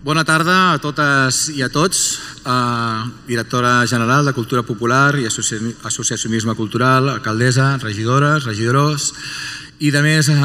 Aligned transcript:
Bona 0.00 0.22
tarda 0.24 0.72
a 0.72 0.78
totes 0.80 1.50
i 1.52 1.60
a 1.60 1.66
tots. 1.68 2.16
Uh, 2.40 3.04
directora 3.28 3.84
general 3.84 4.24
de 4.24 4.32
Cultura 4.32 4.62
Popular 4.64 5.18
i 5.20 5.26
Associacionisme 5.28 6.54
Cultural, 6.56 7.10
alcaldessa, 7.10 7.76
regidores, 7.82 8.46
regidors 8.48 9.10
i 9.76 9.90
de 9.92 10.00
més 10.00 10.30
uh, 10.32 10.38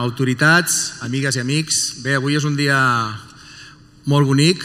autoritats, 0.00 1.02
amigues 1.04 1.36
i 1.36 1.42
amics. 1.42 1.80
Bé, 2.00 2.14
avui 2.16 2.38
és 2.40 2.46
un 2.48 2.56
dia 2.56 2.78
molt 4.08 4.30
bonic, 4.30 4.64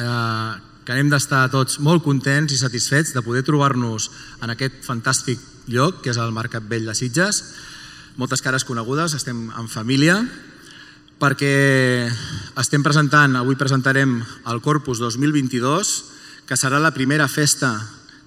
uh, 0.00 0.56
que 0.88 0.96
hem 0.96 1.12
d'estar 1.12 1.50
tots 1.52 1.76
molt 1.84 2.00
contents 2.00 2.54
i 2.56 2.62
satisfets 2.62 3.12
de 3.12 3.20
poder 3.20 3.44
trobar-nos 3.44 4.08
en 4.40 4.54
aquest 4.56 4.80
fantàstic 4.88 5.36
lloc 5.68 6.00
que 6.00 6.16
és 6.16 6.22
el 6.22 6.32
Mercat 6.32 6.64
Vell 6.64 6.88
de 6.88 6.96
Sitges. 6.96 7.42
Moltes 8.16 8.40
cares 8.40 8.64
conegudes, 8.64 9.12
estem 9.20 9.50
en 9.52 9.68
família, 9.68 10.16
perquè 11.22 12.10
estem 12.58 12.82
presentant, 12.82 13.36
avui 13.38 13.54
presentarem 13.54 14.16
el 14.50 14.60
Corpus 14.64 14.98
2022, 14.98 15.92
que 16.48 16.58
serà 16.58 16.80
la 16.82 16.90
primera 16.90 17.28
festa 17.30 17.76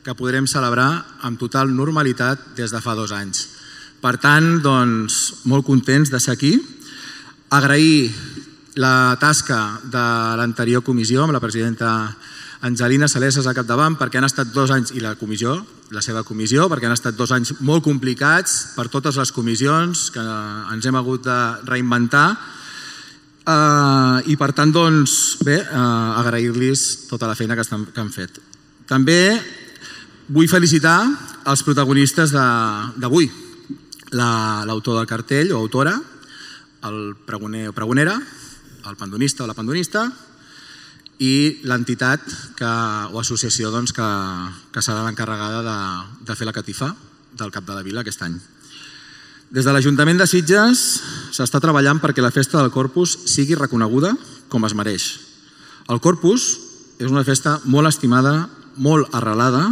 que 0.05 0.15
podrem 0.15 0.47
celebrar 0.47 1.03
amb 1.27 1.39
total 1.41 1.73
normalitat 1.75 2.53
des 2.55 2.71
de 2.71 2.79
fa 2.79 2.95
dos 2.95 3.11
anys. 3.11 3.49
Per 3.99 4.15
tant, 4.21 4.61
doncs, 4.63 5.43
molt 5.49 5.65
contents 5.67 6.11
de 6.13 6.21
ser 6.23 6.37
aquí. 6.37 6.53
Agrair 7.51 8.13
la 8.79 9.17
tasca 9.19 9.81
de 9.83 10.05
l'anterior 10.39 10.83
comissió 10.83 11.25
amb 11.25 11.35
la 11.35 11.43
presidenta 11.43 11.91
Angelina 12.65 13.09
Saleses 13.11 13.45
al 13.45 13.55
capdavant 13.57 13.97
perquè 13.99 14.19
han 14.19 14.27
estat 14.27 14.53
dos 14.55 14.71
anys, 14.71 14.93
i 14.95 15.03
la 15.03 15.15
comissió, 15.19 15.57
la 15.91 16.01
seva 16.01 16.23
comissió, 16.23 16.69
perquè 16.71 16.87
han 16.87 16.95
estat 16.95 17.17
dos 17.17 17.33
anys 17.35 17.57
molt 17.59 17.83
complicats 17.83 18.75
per 18.77 18.87
totes 18.93 19.19
les 19.19 19.31
comissions 19.35 20.09
que 20.15 20.23
ens 20.73 20.85
hem 20.85 20.95
hagut 20.95 21.27
de 21.27 21.39
reinventar 21.67 22.29
Uh, 23.45 24.25
I 24.25 24.33
per 24.41 24.49
tant, 24.57 24.71
doncs, 24.73 25.37
bé, 25.45 25.59
uh, 25.61 26.17
agrair-los 26.17 27.05
tota 27.05 27.27
la 27.29 27.35
feina 27.37 27.53
que, 27.53 27.61
estan, 27.61 27.83
que 27.93 28.01
han 28.01 28.09
fet. 28.09 28.39
També 28.89 29.37
vull 30.33 30.49
felicitar 30.49 30.97
els 31.45 31.61
protagonistes 31.61 32.33
d'avui, 32.33 33.29
l'autor 34.17 34.95
la, 34.95 34.99
del 35.03 35.09
cartell 35.09 35.53
o 35.53 35.59
autora, 35.61 35.93
el 36.89 37.13
pregoner 37.27 37.67
o 37.69 37.75
pregonera, 37.77 38.17
el 38.85 38.97
pandonista 38.97 39.45
o 39.45 39.47
la 39.49 39.57
pandonista 39.57 40.07
i 41.21 41.61
l'entitat 41.69 42.25
o 43.13 43.21
associació 43.21 43.69
doncs, 43.69 43.93
que, 43.93 44.09
que 44.73 44.81
serà 44.81 45.05
l'encarregada 45.05 45.61
de, 45.65 45.77
de 46.25 46.35
fer 46.35 46.49
la 46.49 46.57
catifa 46.57 46.95
del 47.37 47.53
cap 47.53 47.65
de 47.69 47.77
la 47.77 47.85
vila 47.85 48.01
aquest 48.01 48.25
any. 48.25 48.41
Des 49.53 49.65
de 49.65 49.73
l'Ajuntament 49.73 50.17
de 50.17 50.25
Sitges 50.25 50.79
s'està 51.35 51.59
treballant 51.61 51.99
perquè 52.01 52.23
la 52.23 52.33
festa 52.33 52.57
del 52.57 52.73
Corpus 52.73 53.13
sigui 53.29 53.57
reconeguda 53.57 54.15
com 54.49 54.65
es 54.65 54.73
mereix. 54.73 55.05
El 55.89 56.01
Corpus 56.01 56.47
és 56.97 57.11
una 57.11 57.25
festa 57.27 57.59
molt 57.69 57.91
estimada, 57.91 58.47
molt 58.81 59.13
arrelada 59.13 59.67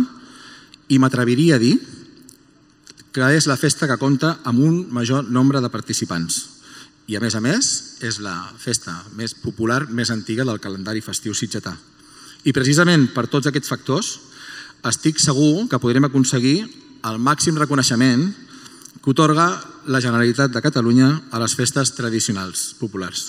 i 0.93 0.99
m'atreviria 1.01 1.57
a 1.57 1.63
dir 1.63 1.73
que 3.13 3.29
és 3.33 3.47
la 3.49 3.57
festa 3.57 3.89
que 3.89 3.97
compta 3.97 4.37
amb 4.45 4.61
un 4.61 4.77
major 4.93 5.25
nombre 5.25 5.61
de 5.61 5.71
participants. 5.73 6.37
I 7.09 7.17
a 7.17 7.21
més 7.23 7.33
a 7.35 7.41
més 7.41 7.71
és 8.05 8.21
la 8.21 8.35
festa 8.57 8.93
més 9.17 9.33
popular, 9.33 9.87
més 9.89 10.13
antiga 10.13 10.45
del 10.45 10.61
calendari 10.61 11.01
festiu 11.01 11.33
sitgetà. 11.33 11.73
I 12.45 12.53
precisament 12.53 13.09
per 13.15 13.25
tots 13.27 13.49
aquests 13.49 13.73
factors 13.73 14.13
estic 14.85 15.19
segur 15.19 15.65
que 15.71 15.81
podrem 15.81 16.05
aconseguir 16.05 16.61
el 17.09 17.19
màxim 17.19 17.57
reconeixement 17.59 18.29
que 19.03 19.11
otorga 19.11 19.49
la 19.85 19.99
Generalitat 19.99 20.53
de 20.53 20.61
Catalunya 20.63 21.09
a 21.31 21.41
les 21.43 21.55
festes 21.59 21.91
tradicionals 21.97 22.71
populars. 22.79 23.25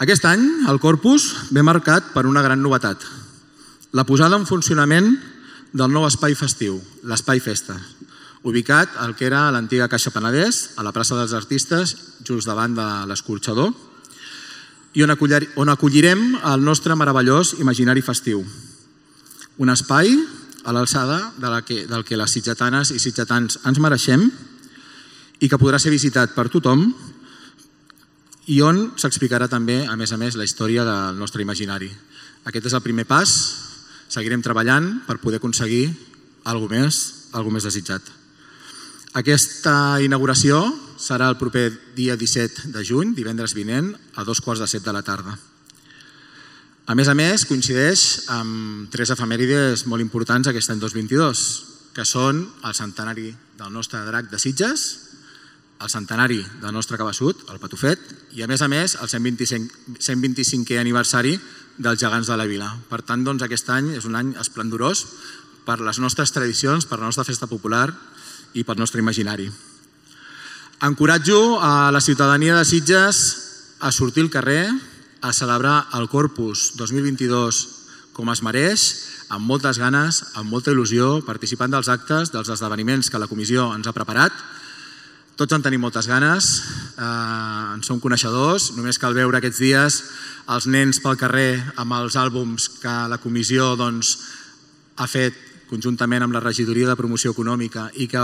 Aquest 0.00 0.24
any 0.24 0.44
el 0.70 0.78
Corpus 0.80 1.50
ve 1.50 1.66
marcat 1.66 2.14
per 2.14 2.24
una 2.30 2.44
gran 2.46 2.62
novetat, 2.62 3.02
la 3.92 4.06
posada 4.06 4.38
en 4.38 4.46
funcionament 4.46 5.10
del 5.74 5.90
nou 5.90 6.06
espai 6.06 6.36
festiu, 6.38 6.78
l'Espai 7.02 7.42
Festa, 7.42 7.74
ubicat 8.46 8.94
al 9.02 9.16
que 9.18 9.26
era 9.26 9.50
l'antiga 9.50 9.90
Caixa 9.90 10.12
Penedès, 10.14 10.78
a 10.78 10.86
la 10.86 10.94
plaça 10.94 11.18
dels 11.18 11.34
Artistes, 11.34 11.96
just 12.24 12.46
davant 12.46 12.74
de 12.78 12.86
l'escorxador, 13.10 13.74
i 14.94 15.04
on, 15.04 15.70
acollirem 15.70 16.22
el 16.38 16.64
nostre 16.64 16.96
meravellós 16.98 17.56
imaginari 17.58 18.02
festiu. 18.02 18.40
Un 19.58 19.70
espai 19.70 20.14
a 20.64 20.74
l'alçada 20.76 21.32
de 21.38 21.48
la 21.50 21.62
que, 21.62 21.86
del 21.88 22.04
que 22.04 22.18
les 22.18 22.32
sitgetanes 22.32 22.92
i 22.92 23.00
sitgetans 23.00 23.60
ens 23.66 23.80
mereixem 23.80 24.26
i 25.40 25.48
que 25.48 25.58
podrà 25.60 25.80
ser 25.80 25.92
visitat 25.92 26.34
per 26.36 26.48
tothom 26.52 26.90
i 28.50 28.60
on 28.66 28.90
s'explicarà 28.98 29.48
també, 29.48 29.84
a 29.86 29.96
més 29.96 30.12
a 30.12 30.18
més, 30.20 30.36
la 30.36 30.44
història 30.44 30.84
del 30.84 31.18
nostre 31.20 31.42
imaginari. 31.42 31.90
Aquest 32.44 32.66
és 32.70 32.76
el 32.76 32.84
primer 32.84 33.06
pas, 33.08 33.30
seguirem 34.10 34.42
treballant 34.42 35.02
per 35.06 35.20
poder 35.22 35.38
aconseguir 35.38 35.86
alguna 36.44 36.82
més, 36.82 37.30
alguna 37.32 37.58
més 37.58 37.68
desitjat. 37.68 38.02
Aquesta 39.14 40.00
inauguració 40.02 40.62
serà 41.00 41.28
el 41.30 41.38
proper 41.38 41.70
dia 41.96 42.16
17 42.16 42.70
de 42.74 42.84
juny, 42.86 43.14
divendres 43.16 43.54
vinent, 43.54 43.94
a 44.14 44.24
dos 44.24 44.40
quarts 44.40 44.62
de 44.62 44.68
set 44.70 44.84
de 44.84 44.94
la 44.94 45.02
tarda. 45.02 45.36
A 46.90 46.94
més 46.98 47.06
a 47.06 47.12
més, 47.14 47.44
coincideix 47.46 48.00
amb 48.34 48.88
tres 48.90 49.12
efemèrides 49.14 49.84
molt 49.86 50.02
importants 50.02 50.48
aquest 50.50 50.72
any 50.72 50.80
2022, 50.82 51.42
que 51.94 52.02
són 52.02 52.40
el 52.66 52.74
centenari 52.74 53.28
del 53.60 53.70
nostre 53.70 54.00
drac 54.08 54.26
de 54.32 54.40
Sitges, 54.42 54.88
el 55.78 55.92
centenari 55.92 56.40
del 56.58 56.74
nostre 56.74 56.98
cabassut, 56.98 57.46
el 57.54 57.62
Patufet, 57.62 58.02
i 58.34 58.42
a 58.42 58.50
més 58.50 58.66
a 58.66 58.66
més 58.66 58.96
el 58.98 59.06
125, 59.06 59.94
125è 60.02 60.80
aniversari 60.82 61.36
dels 61.78 62.02
gegants 62.02 62.26
de 62.26 62.42
la 62.42 62.50
vila. 62.50 62.74
Per 62.90 63.04
tant, 63.06 63.22
doncs, 63.22 63.46
aquest 63.46 63.70
any 63.70 63.94
és 63.94 64.10
un 64.10 64.18
any 64.18 64.34
esplendorós 64.42 65.06
per 65.62 65.78
les 65.78 66.02
nostres 66.02 66.34
tradicions, 66.34 66.90
per 66.90 66.98
la 66.98 67.06
nostra 67.06 67.28
festa 67.28 67.46
popular 67.46 67.86
i 68.58 68.66
pel 68.66 68.82
nostre 68.82 68.98
imaginari. 68.98 69.46
Encoratjo 70.82 71.60
a 71.62 71.92
la 71.94 72.02
ciutadania 72.02 72.58
de 72.58 72.66
Sitges 72.66 73.26
a 73.78 73.94
sortir 73.94 74.26
al 74.26 74.34
carrer, 74.34 74.64
a 75.20 75.32
celebrar 75.32 75.88
el 75.94 76.08
Corpus 76.08 76.72
2022 76.76 77.80
com 78.16 78.30
es 78.32 78.42
mereix, 78.44 78.86
amb 79.32 79.46
moltes 79.46 79.78
ganes, 79.80 80.20
amb 80.36 80.50
molta 80.50 80.72
il·lusió, 80.74 81.20
participant 81.24 81.72
dels 81.72 81.88
actes, 81.88 82.32
dels 82.34 82.50
esdeveniments 82.52 83.08
que 83.10 83.20
la 83.20 83.28
comissió 83.30 83.70
ens 83.74 83.86
ha 83.88 83.96
preparat. 83.96 84.34
Tots 85.40 85.56
en 85.56 85.62
tenim 85.64 85.80
moltes 85.80 86.08
ganes, 86.10 86.48
eh, 86.98 87.74
en 87.74 87.82
som 87.86 88.00
coneixedors, 88.00 88.74
només 88.76 88.98
cal 88.98 89.14
veure 89.14 89.38
aquests 89.38 89.62
dies 89.62 90.02
els 90.50 90.66
nens 90.66 91.00
pel 91.00 91.16
carrer 91.16 91.62
amb 91.76 91.94
els 91.96 92.16
àlbums 92.16 92.68
que 92.82 92.96
la 93.08 93.20
comissió 93.22 93.76
doncs, 93.76 94.18
ha 94.96 95.06
fet 95.06 95.34
conjuntament 95.70 96.26
amb 96.26 96.34
la 96.34 96.42
regidoria 96.44 96.88
de 96.88 96.98
promoció 96.98 97.30
econòmica 97.32 97.88
i 97.94 98.08
que 98.10 98.20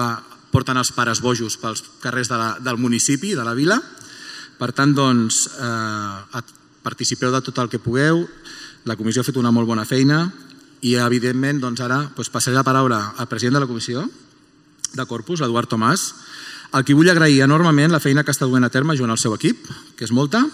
porten 0.51 0.77
els 0.77 0.93
pares 0.93 1.23
bojos 1.23 1.57
pels 1.57 1.83
carrers 2.03 2.29
de 2.29 2.37
la, 2.37 2.51
del 2.61 2.77
municipi, 2.77 3.35
de 3.35 3.45
la 3.47 3.55
vila. 3.55 3.81
Per 4.59 4.73
tant, 4.73 4.93
doncs, 4.97 5.47
eh, 5.57 6.43
participeu 6.87 7.35
de 7.35 7.43
tot 7.43 7.59
el 7.59 7.71
que 7.73 7.83
pugueu, 7.83 8.23
la 8.87 8.95
comissió 8.95 9.23
ha 9.23 9.27
fet 9.27 9.39
una 9.41 9.51
molt 9.51 9.67
bona 9.67 9.87
feina 9.89 10.29
i 10.87 10.95
evidentment 11.03 11.59
doncs 11.63 11.83
ara 11.83 12.05
doncs, 12.15 12.31
passaré 12.31 12.55
la 12.55 12.67
paraula 12.67 13.01
al 13.19 13.27
president 13.27 13.59
de 13.59 13.65
la 13.65 13.71
comissió 13.71 14.05
de 14.97 15.07
Corpus, 15.11 15.43
Eduard 15.43 15.69
Tomàs, 15.69 16.13
al 16.73 16.85
qui 16.87 16.95
vull 16.95 17.11
agrair 17.11 17.43
enormement 17.45 17.93
la 17.93 18.03
feina 18.03 18.23
que 18.25 18.33
està 18.35 18.47
duent 18.47 18.65
a 18.65 18.71
terme 18.73 18.97
junt 18.97 19.11
al 19.11 19.21
seu 19.21 19.35
equip, 19.35 19.67
que 19.97 20.07
és 20.07 20.15
molta, 20.15 20.45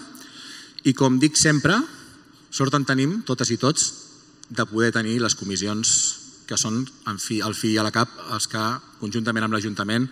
i 0.83 0.93
com 0.97 1.19
dic 1.19 1.37
sempre, 1.39 1.77
sort 2.51 2.73
en 2.75 2.85
tenim, 2.85 3.21
totes 3.27 3.53
i 3.53 3.59
tots, 3.61 3.91
de 4.49 4.65
poder 4.67 4.91
tenir 4.93 5.19
les 5.21 5.35
comissions 5.35 5.93
que 6.49 6.57
són 6.59 6.81
en 7.07 7.17
fi, 7.21 7.39
al 7.41 7.55
fi 7.55 7.71
i 7.73 7.79
a 7.79 7.85
la 7.85 7.93
cap 7.95 8.11
els 8.35 8.49
que, 8.51 8.61
conjuntament 8.99 9.47
amb 9.47 9.55
l'Ajuntament, 9.55 10.09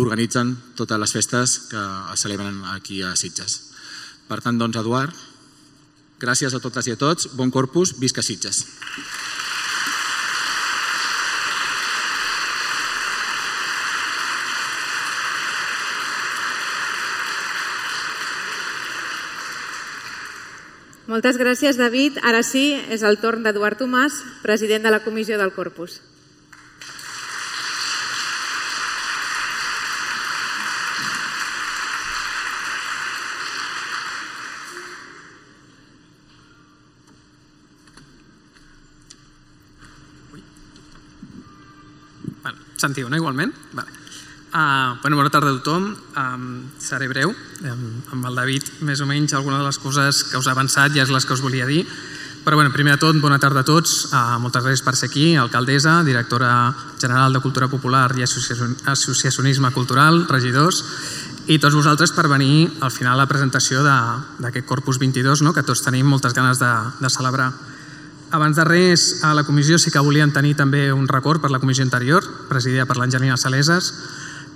organitzen 0.00 0.54
totes 0.78 0.98
les 1.00 1.12
festes 1.12 1.58
que 1.70 1.82
es 2.14 2.24
celebren 2.24 2.62
aquí 2.72 3.02
a 3.04 3.12
Sitges. 3.18 3.60
Per 4.26 4.40
tant, 4.40 4.58
doncs, 4.58 4.80
Eduard, 4.80 5.12
Gràcies 6.22 6.54
a 6.54 6.60
totes 6.62 6.86
i 6.86 6.94
a 6.94 7.00
tots. 7.00 7.28
Bon 7.34 7.50
corpus. 7.50 7.96
Visca 7.98 8.22
Sitges. 8.22 8.64
Moltes 21.14 21.36
gràcies, 21.36 21.76
David. 21.76 22.16
Ara 22.24 22.40
sí, 22.42 22.72
és 22.90 23.04
el 23.04 23.20
torn 23.22 23.44
d'Eduard 23.44 23.78
Tomàs, 23.78 24.16
president 24.42 24.82
de 24.82 24.90
la 24.90 25.02
Comissió 25.04 25.36
del 25.38 25.52
Corpus. 25.54 26.00
Sentiu, 42.76 43.08
no? 43.08 43.16
Igualment? 43.16 43.52
Vale. 43.72 44.02
Uh, 44.54 44.94
bueno, 45.02 45.16
bona 45.16 45.30
tarda 45.34 45.50
a 45.50 45.58
tothom. 45.58 45.88
Um, 46.14 46.44
seré 46.78 47.08
breu. 47.10 47.32
Um, 47.66 47.86
amb 48.14 48.28
el 48.30 48.36
David, 48.38 48.68
més 48.86 49.00
o 49.02 49.06
menys, 49.06 49.34
alguna 49.34 49.58
de 49.58 49.66
les 49.66 49.80
coses 49.82 50.22
que 50.30 50.38
us 50.38 50.46
ha 50.46 50.54
avançat 50.54 50.94
ja 50.94 51.02
és 51.02 51.10
les 51.10 51.26
que 51.26 51.34
us 51.34 51.42
volia 51.42 51.66
dir. 51.66 51.82
Però, 52.44 52.54
bueno, 52.60 52.70
primer 52.70 52.94
de 52.94 53.00
tot, 53.00 53.18
bona 53.18 53.40
tarda 53.42 53.64
a 53.64 53.66
tots. 53.66 54.12
Uh, 54.12 54.38
moltes 54.38 54.62
gràcies 54.62 54.84
per 54.86 54.94
ser 54.94 55.08
aquí. 55.10 55.32
Alcaldessa, 55.34 56.02
directora 56.06 56.52
general 57.00 57.34
de 57.34 57.42
Cultura 57.42 57.66
Popular 57.72 58.12
i 58.14 58.22
Associacionisme 58.22 59.72
Cultural, 59.74 60.26
regidors, 60.30 60.84
i 61.50 61.58
tots 61.58 61.74
vosaltres 61.74 62.12
per 62.14 62.28
venir 62.28 62.70
al 62.80 62.92
final 62.94 63.18
a 63.18 63.24
la 63.24 63.28
presentació 63.28 63.82
d'aquest 63.84 64.66
Corpus 64.68 65.00
22, 65.02 65.42
no? 65.42 65.52
que 65.52 65.66
tots 65.66 65.82
tenim 65.84 66.06
moltes 66.06 66.32
ganes 66.32 66.62
de, 66.62 66.72
de 67.00 67.10
celebrar. 67.10 67.50
Abans 68.34 68.56
de 68.56 68.64
res, 68.64 69.22
a 69.22 69.34
la 69.34 69.44
comissió 69.44 69.78
sí 69.78 69.92
que 69.94 70.02
volíem 70.02 70.32
tenir 70.34 70.56
també 70.58 70.88
un 70.92 71.06
record 71.08 71.42
per 71.42 71.52
la 71.52 71.60
comissió 71.62 71.84
anterior, 71.84 72.24
presidida 72.48 72.86
per 72.86 72.98
l'Angelina 72.98 73.36
Saleses, 73.40 73.92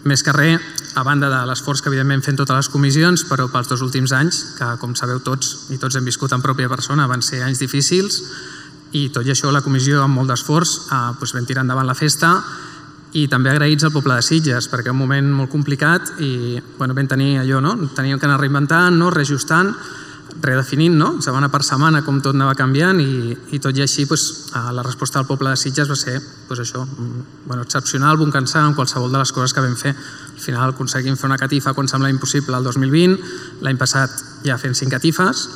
més 0.05 0.23
que 0.23 0.33
res, 0.33 0.63
a 0.99 1.03
banda 1.07 1.29
de 1.31 1.41
l'esforç 1.47 1.83
que 1.83 1.91
evidentment 1.91 2.23
fent 2.25 2.39
totes 2.39 2.57
les 2.57 2.69
comissions, 2.73 3.25
però 3.29 3.49
pels 3.53 3.69
dos 3.71 3.83
últims 3.85 4.15
anys, 4.17 4.41
que 4.59 4.69
com 4.81 4.95
sabeu 4.99 5.21
tots 5.25 5.69
i 5.75 5.79
tots 5.79 5.99
hem 5.99 6.07
viscut 6.07 6.33
en 6.35 6.43
pròpia 6.43 6.71
persona, 6.71 7.07
van 7.11 7.23
ser 7.23 7.43
anys 7.47 7.61
difícils 7.63 8.23
i 8.97 9.09
tot 9.13 9.27
i 9.27 9.35
això 9.35 9.51
la 9.53 9.61
comissió 9.61 10.01
amb 10.03 10.17
molt 10.17 10.31
d'esforç 10.33 10.75
eh, 10.89 11.01
doncs 11.21 11.35
vam 11.37 11.47
tirar 11.49 11.67
endavant 11.67 11.87
la 11.87 11.97
festa 11.99 12.33
i 13.19 13.27
també 13.29 13.51
agraïts 13.53 13.85
al 13.85 13.93
poble 13.93 14.17
de 14.17 14.25
Sitges 14.25 14.69
perquè 14.73 14.93
un 14.93 15.01
moment 15.01 15.29
molt 15.43 15.53
complicat 15.53 16.15
i 16.25 16.59
bueno, 16.79 16.95
vam 16.97 17.09
tenir 17.09 17.39
allò, 17.43 17.61
no? 17.65 17.75
teníem 17.97 18.19
que 18.21 18.29
anar 18.29 18.41
reinventant, 18.41 18.97
no? 18.97 19.11
reajustant 19.13 19.75
redefinint 20.41 20.95
no? 20.95 21.09
setmana 21.25 21.49
per 21.51 21.63
setmana 21.67 22.03
com 22.07 22.21
tot 22.23 22.37
anava 22.37 22.55
canviant 22.59 23.01
i, 23.03 23.35
i 23.57 23.61
tot 23.63 23.77
i 23.77 23.83
així 23.83 24.07
pues, 24.07 24.53
la 24.55 24.85
resposta 24.85 25.19
del 25.19 25.29
poble 25.29 25.51
de 25.51 25.61
Sitges 25.61 25.91
va 25.91 25.97
ser 25.99 26.19
pues, 26.49 26.61
això, 26.63 26.85
mm, 26.85 27.25
bueno, 27.47 27.65
excepcional, 27.65 28.19
bon 28.21 28.31
cansar 28.35 28.67
en 28.69 28.77
qualsevol 28.77 29.13
de 29.13 29.23
les 29.23 29.33
coses 29.33 29.55
que 29.55 29.65
vam 29.65 29.77
fer. 29.77 29.95
Al 29.95 30.43
final 30.43 30.75
aconseguim 30.75 31.17
fer 31.17 31.31
una 31.31 31.41
catifa 31.41 31.75
quan 31.75 31.89
sembla 31.89 32.13
impossible 32.13 32.57
el 32.57 32.69
2020, 32.69 33.19
l'any 33.65 33.81
passat 33.81 34.15
ja 34.47 34.59
fent 34.61 34.77
cinc 34.79 34.95
catifes 34.95 35.49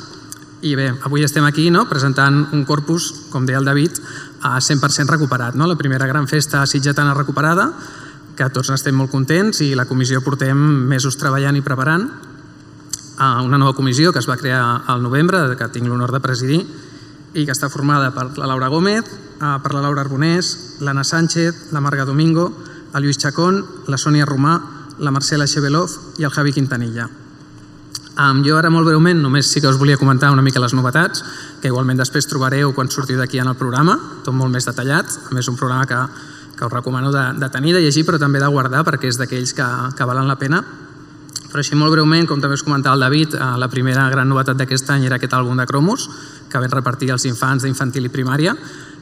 i 0.63 0.77
bé, 0.79 0.89
avui 1.03 1.25
estem 1.27 1.43
aquí 1.43 1.69
no? 1.71 1.85
presentant 1.89 2.45
un 2.55 2.63
corpus, 2.63 3.11
com 3.31 3.45
deia 3.45 3.59
el 3.59 3.67
David, 3.67 3.99
a 4.47 4.59
100% 4.63 5.11
recuperat. 5.11 5.57
No? 5.59 5.67
La 5.67 5.75
primera 5.75 6.07
gran 6.07 6.27
festa 6.27 6.63
sitgetana 6.65 7.13
recuperada, 7.13 7.67
que 8.33 8.47
tots 8.49 8.71
n'estem 8.71 8.95
molt 8.95 9.11
contents 9.11 9.59
i 9.61 9.73
la 9.75 9.85
comissió 9.85 10.23
portem 10.23 10.57
mesos 10.89 11.19
treballant 11.19 11.59
i 11.59 11.61
preparant 11.61 12.07
a 13.17 13.41
una 13.41 13.57
nova 13.57 13.73
comissió 13.73 14.11
que 14.11 14.19
es 14.19 14.29
va 14.29 14.37
crear 14.37 14.83
al 14.87 15.03
novembre, 15.03 15.55
que 15.57 15.69
tinc 15.69 15.87
l'honor 15.87 16.11
de 16.11 16.21
presidir, 16.23 16.61
i 17.33 17.45
que 17.45 17.53
està 17.53 17.69
formada 17.69 18.11
per 18.13 18.29
la 18.37 18.47
Laura 18.49 18.69
Gómez, 18.69 19.09
per 19.39 19.73
la 19.73 19.81
Laura 19.81 20.03
Arbonés, 20.05 20.77
l'Anna 20.81 21.03
Sánchez, 21.03 21.71
la 21.73 21.81
Marga 21.81 22.05
Domingo, 22.05 22.51
el 22.93 23.03
Lluís 23.03 23.17
Chacón, 23.17 23.63
la 23.87 23.97
Sònia 23.97 24.25
Romà, 24.25 24.59
la 24.99 25.11
Marcela 25.11 25.47
Xebelov 25.49 26.19
i 26.21 26.27
el 26.27 26.31
Javi 26.31 26.53
Quintanilla. 26.53 27.09
Um, 28.13 28.43
jo 28.45 28.59
ara 28.59 28.69
molt 28.69 28.85
breument 28.85 29.17
només 29.23 29.47
sí 29.49 29.57
que 29.61 29.71
us 29.71 29.79
volia 29.81 29.97
comentar 29.97 30.29
una 30.29 30.43
mica 30.45 30.61
les 30.61 30.75
novetats, 30.77 31.23
que 31.61 31.71
igualment 31.71 31.97
després 31.97 32.29
trobareu 32.29 32.69
quan 32.77 32.91
sortiu 32.93 33.17
d'aquí 33.17 33.41
en 33.41 33.49
el 33.49 33.57
programa, 33.57 33.97
tot 34.21 34.37
molt 34.37 34.53
més 34.53 34.69
detallat, 34.69 35.09
a 35.09 35.33
més 35.33 35.49
un 35.49 35.57
programa 35.57 35.89
que, 35.89 35.97
que 36.53 36.65
us 36.67 36.73
recomano 36.73 37.09
de, 37.11 37.25
de 37.41 37.49
tenir, 37.49 37.73
de 37.73 37.81
llegir, 37.81 38.05
però 38.05 38.21
també 38.21 38.37
de 38.39 38.51
guardar 38.53 38.85
perquè 38.85 39.09
és 39.09 39.17
d'aquells 39.17 39.57
que, 39.57 39.69
que 39.97 40.05
valen 40.05 40.29
la 40.29 40.37
pena 40.37 40.61
però 41.53 41.61
així 41.61 41.77
molt 41.77 41.93
breument, 41.93 42.25
com 42.25 42.39
també 42.41 42.57
us 42.57 42.63
comentava 42.65 42.97
el 42.97 43.03
David, 43.05 43.35
eh, 43.37 43.47
la 43.61 43.67
primera 43.69 44.07
gran 44.09 44.25
novetat 44.25 44.57
d'aquest 44.57 44.87
any 44.89 45.03
era 45.05 45.19
aquest 45.19 45.35
àlbum 45.37 45.59
de 45.61 45.67
cromos 45.69 46.07
que 46.49 46.57
vam 46.57 46.71
repartir 46.73 47.11
als 47.13 47.27
infants 47.29 47.61
d'infantil 47.61 48.07
i 48.07 48.09
primària 48.09 48.55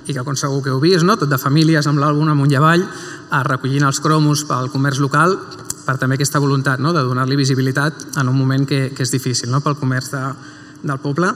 i 0.04 0.12
que 0.12 0.24
com 0.28 0.36
segur 0.36 0.60
que 0.66 0.74
heu 0.74 0.82
vist, 0.84 1.06
no? 1.08 1.16
tot 1.16 1.30
de 1.32 1.38
famílies 1.40 1.88
amb 1.88 2.02
l'àlbum 2.04 2.34
amunt 2.34 2.52
i 2.52 2.58
avall, 2.60 2.84
eh, 2.84 3.44
recollint 3.48 3.88
els 3.88 4.02
cromos 4.04 4.44
pel 4.50 4.68
comerç 4.74 5.00
local 5.00 5.38
per 5.86 5.96
també 6.02 6.18
aquesta 6.18 6.42
voluntat 6.44 6.84
no? 6.84 6.92
de 6.92 7.06
donar-li 7.08 7.38
visibilitat 7.40 8.20
en 8.20 8.28
un 8.28 8.36
moment 8.36 8.68
que, 8.68 8.90
que 8.92 9.08
és 9.08 9.16
difícil 9.16 9.48
no? 9.50 9.62
pel 9.64 9.80
comerç 9.80 10.12
de, 10.12 10.26
del 10.84 11.00
poble. 11.00 11.32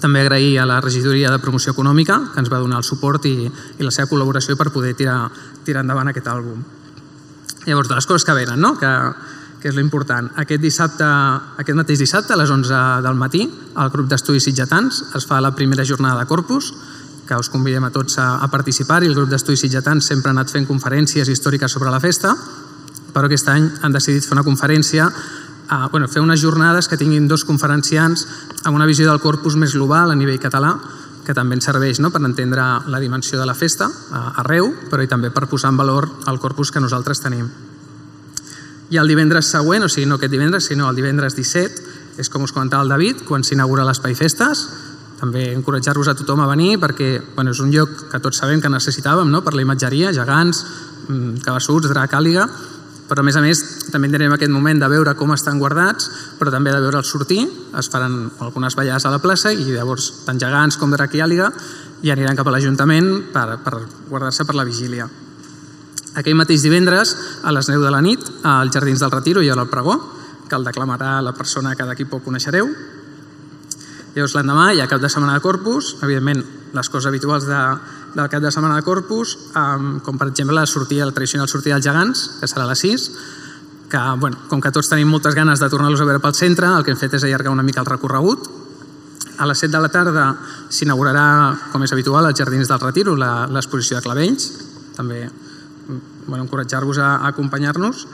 També 0.00 0.24
agrair 0.24 0.58
a 0.58 0.66
la 0.66 0.80
regidoria 0.82 1.30
de 1.30 1.38
promoció 1.38 1.76
econòmica 1.76 2.18
que 2.32 2.42
ens 2.42 2.50
va 2.50 2.58
donar 2.58 2.82
el 2.82 2.88
suport 2.88 3.30
i, 3.30 3.46
i 3.46 3.86
la 3.86 3.94
seva 3.94 4.10
col·laboració 4.10 4.58
per 4.58 4.72
poder 4.74 4.96
tirar, 4.98 5.28
tirar 5.62 5.86
endavant 5.86 6.10
aquest 6.10 6.26
àlbum. 6.26 6.58
Llavors, 7.68 7.88
de 7.88 7.94
les 7.94 8.10
coses 8.10 8.26
que 8.26 8.34
venen, 8.36 8.58
no? 8.60 8.74
que, 8.76 8.90
que 9.64 9.70
és 9.72 9.78
l'important. 9.80 10.26
Aquest 10.36 10.60
dissabte, 10.60 11.06
aquest 11.56 11.78
mateix 11.78 11.96
dissabte, 12.02 12.34
a 12.34 12.36
les 12.36 12.50
11 12.52 12.80
del 13.00 13.16
matí, 13.16 13.46
al 13.80 13.88
grup 13.88 14.10
d'estudis 14.10 14.44
sitgetans 14.44 14.98
es 15.16 15.24
fa 15.24 15.38
la 15.40 15.54
primera 15.56 15.86
jornada 15.88 16.20
de 16.20 16.28
Corpus, 16.28 16.68
que 17.24 17.38
us 17.40 17.48
convidem 17.48 17.86
a 17.88 17.90
tots 17.90 18.18
a, 18.20 18.26
a 18.44 18.50
participar-hi. 18.52 19.08
El 19.08 19.16
grup 19.16 19.32
d'estudis 19.32 19.64
sitgetans 19.64 20.04
sempre 20.04 20.28
ha 20.28 20.36
anat 20.36 20.52
fent 20.52 20.68
conferències 20.68 21.32
històriques 21.32 21.72
sobre 21.72 21.88
la 21.88 22.02
festa, 22.04 22.34
però 23.16 23.24
aquest 23.24 23.48
any 23.48 23.70
han 23.80 23.96
decidit 23.96 24.28
fer 24.28 24.36
una 24.36 24.44
conferència 24.44 25.08
a, 25.08 25.88
bueno, 25.88 26.12
fer 26.12 26.20
unes 26.20 26.44
jornades 26.44 26.84
que 26.84 27.00
tinguin 27.00 27.24
dos 27.24 27.48
conferenciants 27.48 28.28
amb 28.68 28.76
una 28.76 28.84
visió 28.84 29.08
del 29.08 29.24
corpus 29.24 29.56
més 29.56 29.72
global 29.72 30.12
a 30.12 30.18
nivell 30.18 30.42
català, 30.44 30.76
que 31.24 31.32
també 31.32 31.56
ens 31.56 31.64
serveix 31.64 32.04
no? 32.04 32.12
per 32.12 32.20
entendre 32.20 32.68
la 32.92 33.00
dimensió 33.00 33.40
de 33.40 33.48
la 33.48 33.56
festa 33.56 33.88
arreu, 34.44 34.74
però 34.92 35.00
i 35.00 35.08
també 35.08 35.32
per 35.32 35.48
posar 35.48 35.72
en 35.72 35.80
valor 35.80 36.10
el 36.28 36.36
corpus 36.36 36.68
que 36.68 36.84
nosaltres 36.84 37.24
tenim. 37.24 37.48
I 38.92 39.00
el 39.00 39.08
divendres 39.08 39.48
següent, 39.48 39.86
o 39.86 39.88
sigui, 39.88 40.06
no 40.08 40.18
aquest 40.18 40.32
divendres, 40.32 40.68
sinó 40.68 40.90
el 40.90 40.98
divendres 40.98 41.36
17, 41.36 41.94
és 42.20 42.28
com 42.30 42.44
us 42.44 42.52
comentava 42.52 42.84
el 42.84 42.92
David, 42.92 43.24
quan 43.28 43.44
s'inaugura 43.46 43.86
l'Espai 43.86 44.14
Festes. 44.18 44.66
També 45.18 45.46
encoratjar-vos 45.54 46.10
a 46.10 46.14
tothom 46.18 46.42
a 46.44 46.50
venir 46.50 46.76
perquè 46.82 47.16
bueno, 47.34 47.54
és 47.54 47.60
un 47.62 47.72
lloc 47.72 48.08
que 48.10 48.20
tots 48.20 48.42
sabem 48.42 48.60
que 48.60 48.70
necessitàvem 48.70 49.30
no? 49.30 49.40
per 49.46 49.54
la 49.54 49.64
imatgeria, 49.64 50.12
gegants, 50.12 50.64
mm, 51.08 51.40
cabassuts, 51.46 51.88
drac, 51.88 52.12
àliga, 52.18 52.44
però 53.08 53.20
a 53.20 53.24
més 53.24 53.36
a 53.36 53.42
més 53.44 53.60
també 53.92 54.08
tindrem 54.08 54.32
aquest 54.36 54.52
moment 54.52 54.80
de 54.80 54.88
veure 54.88 55.14
com 55.16 55.32
estan 55.34 55.58
guardats, 55.60 56.08
però 56.38 56.52
també 56.52 56.72
de 56.72 56.80
veure'ls 56.84 57.08
sortir, 57.08 57.42
es 57.78 57.90
faran 57.92 58.30
algunes 58.40 58.76
ballades 58.76 59.04
a 59.04 59.12
la 59.12 59.20
plaça 59.20 59.52
i 59.52 59.64
llavors 59.74 60.10
tant 60.24 60.40
gegants 60.40 60.80
com 60.80 60.92
drac 60.92 61.14
i 61.14 61.24
àliga 61.24 61.50
i 62.04 62.12
aniran 62.12 62.36
cap 62.36 62.48
a 62.48 62.56
l'Ajuntament 62.56 63.30
per, 63.32 63.60
per 63.64 63.84
guardar-se 64.08 64.44
per 64.44 64.56
la 64.56 64.64
vigília. 64.64 65.08
Aquell 66.14 66.36
mateix 66.38 66.62
divendres, 66.62 67.14
a 67.42 67.50
les 67.50 67.68
9 67.68 67.82
de 67.82 67.90
la 67.90 68.02
nit, 68.02 68.22
als 68.46 68.74
Jardins 68.74 69.00
del 69.02 69.10
Retiro 69.10 69.42
hi 69.42 69.50
haurà 69.50 69.64
el 69.66 69.70
pregó, 69.70 69.96
que 70.48 70.54
el 70.54 70.66
declamarà 70.66 71.16
la 71.22 71.32
persona 71.34 71.74
que 71.74 71.86
d'aquí 71.88 72.06
poc 72.06 72.22
coneixereu. 72.22 72.68
Llavors 74.14 74.36
l'endemà 74.36 74.68
hi 74.70 74.82
ha 74.82 74.86
cap 74.86 75.02
de 75.02 75.10
setmana 75.10 75.34
de 75.34 75.42
Corpus, 75.42 75.96
evidentment 76.06 76.44
les 76.74 76.90
coses 76.90 77.08
habituals 77.10 77.48
de, 77.48 77.62
del 78.14 78.28
cap 78.30 78.42
de 78.42 78.52
setmana 78.54 78.76
de 78.78 78.86
Corpus, 78.86 79.34
com 80.06 80.20
per 80.20 80.28
exemple 80.30 80.54
la 80.54 80.66
sortida, 80.70 81.08
la 81.08 81.14
tradicional 81.16 81.50
sortida 81.50 81.80
dels 81.80 81.88
gegants, 81.88 82.26
que 82.38 82.46
serà 82.50 82.68
a 82.68 82.70
les 82.70 82.84
6, 82.86 83.08
que 83.90 84.02
bueno, 84.22 84.38
com 84.50 84.62
que 84.62 84.70
tots 84.74 84.90
tenim 84.90 85.10
moltes 85.10 85.34
ganes 85.34 85.58
de 85.58 85.70
tornar-los 85.70 86.02
a 86.02 86.06
veure 86.06 86.22
pel 86.22 86.34
centre, 86.38 86.70
el 86.70 86.86
que 86.86 86.94
hem 86.94 87.00
fet 87.00 87.18
és 87.18 87.26
allargar 87.26 87.50
una 87.50 87.66
mica 87.66 87.82
el 87.82 87.90
recorregut. 87.90 88.46
A 89.42 89.48
les 89.50 89.58
7 89.58 89.72
de 89.74 89.82
la 89.82 89.90
tarda 89.90 90.28
s'inaugurarà, 90.70 91.26
com 91.72 91.82
és 91.82 91.94
habitual, 91.94 92.26
als 92.26 92.38
Jardins 92.38 92.70
del 92.70 92.82
Retiro, 92.86 93.16
l'exposició 93.18 93.98
de 93.98 94.06
clavells, 94.06 94.52
també 94.94 95.26
bueno, 96.26 96.44
encoratjar-vos 96.44 96.98
a, 96.98 97.16
a 97.16 97.28
acompanyar-nos. 97.32 98.06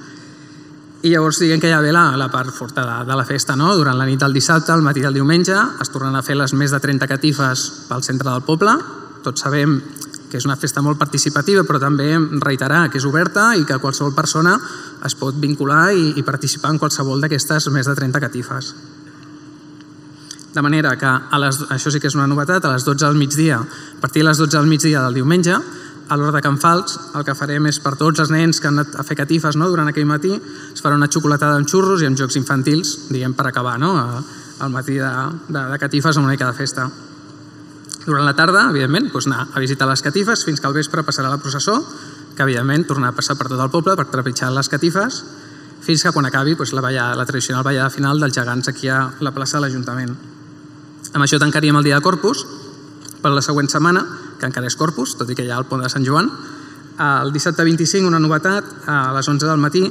I 1.00 1.14
llavors 1.14 1.38
diguem 1.40 1.61
que 1.62 1.71
ja 1.73 1.81
ve 1.81 1.95
la, 1.97 2.11
la 2.21 2.29
part 2.29 2.52
forta 2.52 2.85
de, 2.85 2.97
de 3.09 3.17
la 3.17 3.25
festa, 3.25 3.57
no? 3.57 3.73
Durant 3.79 3.97
la 3.97 4.05
nit 4.09 4.21
del 4.21 4.37
dissabte, 4.37 4.73
al 4.73 4.85
matí 4.85 5.00
del 5.00 5.17
diumenge, 5.17 5.57
es 5.81 5.88
tornen 5.93 6.17
a 6.19 6.23
fer 6.23 6.37
les 6.37 6.52
més 6.52 6.75
de 6.75 6.81
30 6.83 7.09
catifes 7.09 7.64
pel 7.88 8.05
centre 8.05 8.29
del 8.29 8.45
poble. 8.45 8.76
Tots 9.25 9.47
sabem 9.47 9.79
que 10.31 10.38
és 10.38 10.47
una 10.47 10.59
festa 10.61 10.83
molt 10.85 11.00
participativa, 11.00 11.64
però 11.67 11.81
també 11.83 12.12
reiterar 12.45 12.85
que 12.90 13.00
és 13.00 13.09
oberta 13.09 13.50
i 13.59 13.64
que 13.67 13.81
qualsevol 13.83 14.14
persona 14.14 14.55
es 15.07 15.17
pot 15.19 15.40
vincular 15.40 15.90
i, 15.97 16.12
i 16.21 16.26
participar 16.26 16.75
en 16.75 16.79
qualsevol 16.79 17.21
d'aquestes 17.21 17.71
més 17.75 17.88
de 17.88 17.97
30 17.99 18.23
catifes. 18.23 18.71
De 20.55 20.62
manera 20.62 20.97
que, 20.99 21.07
a 21.07 21.38
les, 21.38 21.61
això 21.71 21.90
sí 21.95 22.00
que 22.02 22.11
és 22.11 22.17
una 22.19 22.29
novetat, 22.31 22.64
a 22.64 22.73
les 22.75 22.85
12 22.87 23.07
del 23.07 23.19
migdia, 23.19 23.61
a 23.61 24.00
partir 24.02 24.23
de 24.23 24.29
les 24.31 24.38
12 24.38 24.57
del 24.57 24.71
migdia 24.71 25.02
del 25.07 25.19
diumenge, 25.21 25.59
a 26.11 26.17
l'hora 26.19 26.35
de 26.37 26.43
Can 26.43 26.59
Fals 26.59 26.97
el 27.14 27.25
que 27.26 27.37
farem 27.38 27.69
és 27.71 27.79
per 27.83 27.95
tots 27.99 28.23
els 28.23 28.33
nens 28.35 28.59
que 28.59 28.67
han 28.69 28.81
anat 28.81 28.99
a 28.99 29.05
fer 29.07 29.17
catifes 29.23 29.57
no? 29.57 29.69
durant 29.71 29.88
aquell 29.88 30.09
matí 30.11 30.33
es 30.35 30.83
farà 30.83 30.99
una 30.99 31.09
xocolatada 31.09 31.59
amb 31.59 31.71
xurros 31.71 32.02
i 32.02 32.09
amb 32.09 32.19
jocs 32.19 32.38
infantils 32.40 32.97
diguem 33.11 33.37
per 33.38 33.47
acabar 33.47 33.79
no? 33.79 33.93
al 34.61 34.75
matí 34.75 34.99
de, 34.99 35.12
de, 35.49 35.62
de 35.71 35.79
catifes 35.79 36.19
amb 36.19 36.26
una 36.26 36.35
mica 36.35 36.50
de 36.50 36.59
festa 36.59 36.88
durant 38.00 38.25
la 38.25 38.33
tarda, 38.35 38.64
evidentment, 38.73 39.11
doncs 39.12 39.29
anar 39.29 39.45
a 39.52 39.61
visitar 39.61 39.87
les 39.87 40.02
catifes 40.02 40.43
fins 40.47 40.61
que 40.61 40.67
al 40.67 40.75
vespre 40.75 41.05
passarà 41.07 41.29
la 41.31 41.38
processó 41.38 41.76
que 42.35 42.43
evidentment 42.43 42.87
tornarà 42.88 43.12
a 43.12 43.17
passar 43.17 43.37
per 43.37 43.47
tot 43.50 43.61
el 43.61 43.71
poble 43.71 43.95
per 43.99 44.09
trepitjar 44.09 44.49
les 44.55 44.71
catifes 44.73 45.21
fins 45.85 46.02
que 46.02 46.12
quan 46.12 46.26
acabi 46.26 46.57
doncs, 46.57 46.73
la, 46.73 46.83
ballada, 46.85 47.17
la 47.17 47.26
tradicional 47.29 47.64
ballada 47.64 47.93
final 47.93 48.21
dels 48.21 48.35
gegants 48.35 48.73
aquí 48.73 48.88
a 48.88 49.02
la 49.21 49.33
plaça 49.37 49.59
de 49.59 49.67
l'Ajuntament. 49.67 50.17
Amb 51.12 51.25
això 51.25 51.38
tancaríem 51.43 51.76
el 51.76 51.87
dia 51.87 51.99
de 51.99 52.05
Corpus 52.05 52.45
per 53.21 53.33
la 53.35 53.45
següent 53.45 53.69
setmana 53.69 54.05
que 54.41 54.49
encara 54.49 54.71
és 54.71 54.77
Corpus, 54.77 55.15
tot 55.21 55.31
i 55.31 55.37
que 55.37 55.45
hi 55.45 55.53
ha 55.53 55.61
el 55.61 55.69
pont 55.69 55.85
de 55.85 55.91
Sant 55.93 56.07
Joan. 56.07 56.31
El 57.01 57.33
dissabte 57.33 57.65
25, 57.65 58.09
una 58.09 58.21
novetat, 58.21 58.67
a 58.89 59.13
les 59.17 59.29
11 59.29 59.47
del 59.47 59.61
matí, 59.61 59.85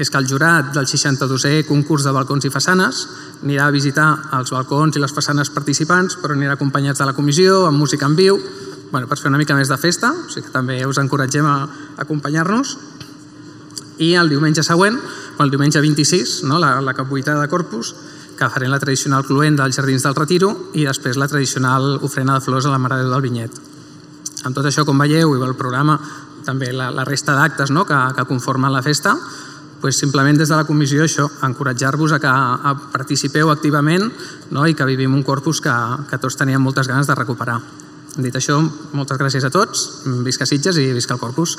és 0.00 0.08
que 0.08 0.16
el 0.16 0.28
jurat 0.28 0.72
del 0.74 0.88
62è 0.88 1.60
concurs 1.68 2.06
de 2.06 2.12
balcons 2.16 2.46
i 2.48 2.52
façanes 2.52 3.02
anirà 3.42 3.66
a 3.68 3.74
visitar 3.74 4.08
els 4.38 4.52
balcons 4.54 4.96
i 4.96 5.02
les 5.02 5.12
façanes 5.12 5.52
participants, 5.52 6.16
però 6.20 6.36
anirà 6.36 6.56
acompanyats 6.56 7.00
de 7.00 7.08
la 7.08 7.16
comissió, 7.16 7.66
amb 7.68 7.80
música 7.80 8.08
en 8.08 8.16
viu, 8.16 8.40
bueno, 8.90 9.06
per 9.08 9.18
fer 9.20 9.28
una 9.30 9.38
mica 9.38 9.56
més 9.56 9.68
de 9.68 9.78
festa, 9.78 10.12
o 10.12 10.30
sigui 10.32 10.48
que 10.48 10.54
també 10.54 10.80
us 10.86 10.98
encoratgem 10.98 11.46
a 11.46 11.56
acompanyar-nos. 12.04 12.76
I 14.00 14.14
el 14.16 14.32
diumenge 14.32 14.64
següent, 14.64 14.96
el 15.40 15.52
diumenge 15.52 15.80
26, 15.80 16.40
no? 16.48 16.58
la, 16.58 16.78
la 16.80 16.96
capbuitada 16.96 17.44
de 17.44 17.52
Corpus, 17.52 17.94
que 18.40 18.48
farem 18.48 18.72
la 18.72 18.80
tradicional 18.80 19.26
cluent 19.28 19.58
dels 19.58 19.76
Jardins 19.76 20.06
del 20.06 20.16
Retiro 20.16 20.54
i 20.72 20.86
després 20.88 21.20
la 21.20 21.28
tradicional 21.28 21.98
ofrena 22.00 22.38
de 22.38 22.44
flors 22.44 22.64
a 22.64 22.72
la 22.72 22.80
Mare 22.80 22.96
de 22.96 23.04
Déu 23.04 23.12
del 23.18 23.26
Vinyet. 23.28 23.69
Amb 24.44 24.56
tot 24.56 24.66
això, 24.66 24.86
com 24.88 24.98
veieu, 24.98 25.34
i 25.36 25.44
el 25.44 25.56
programa, 25.58 25.98
també 26.46 26.72
la, 26.72 26.90
la 26.94 27.04
resta 27.04 27.36
d'actes 27.36 27.72
no? 27.74 27.84
que, 27.84 27.98
que 28.16 28.26
conformen 28.28 28.72
la 28.72 28.82
festa, 28.82 29.14
pues 29.80 29.96
simplement 29.96 30.36
des 30.36 30.48
de 30.48 30.56
la 30.56 30.66
comissió 30.68 31.04
això, 31.04 31.26
encoratjar-vos 31.46 32.12
a 32.12 32.20
que 32.20 32.30
a 32.30 32.74
participeu 32.92 33.50
activament 33.52 34.10
no? 34.50 34.66
i 34.66 34.74
que 34.76 34.88
vivim 34.88 35.14
un 35.16 35.24
corpus 35.24 35.60
que, 35.64 35.76
que 36.10 36.20
tots 36.20 36.36
teníem 36.36 36.60
moltes 36.62 36.88
ganes 36.88 37.08
de 37.08 37.16
recuperar. 37.16 37.60
Dit 38.20 38.34
això, 38.36 38.58
moltes 38.92 39.20
gràcies 39.20 39.44
a 39.46 39.52
tots, 39.54 39.86
visca 40.26 40.48
Sitges 40.48 40.80
i 40.82 40.90
visca 40.92 41.14
el 41.14 41.22
corpus. 41.22 41.56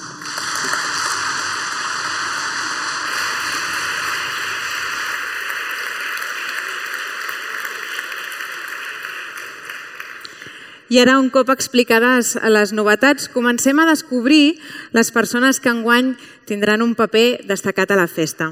I 10.92 10.98
ara, 11.00 11.14
un 11.24 11.30
cop 11.32 11.48
explicades 11.54 12.34
les 12.52 12.74
novetats, 12.76 13.30
comencem 13.32 13.78
a 13.80 13.86
descobrir 13.88 14.58
les 14.92 15.08
persones 15.16 15.62
que 15.64 15.72
enguany 15.72 16.18
tindran 16.50 16.82
un 16.84 16.98
paper 17.00 17.46
destacat 17.48 17.94
a 17.94 17.96
la 17.96 18.10
festa. 18.12 18.50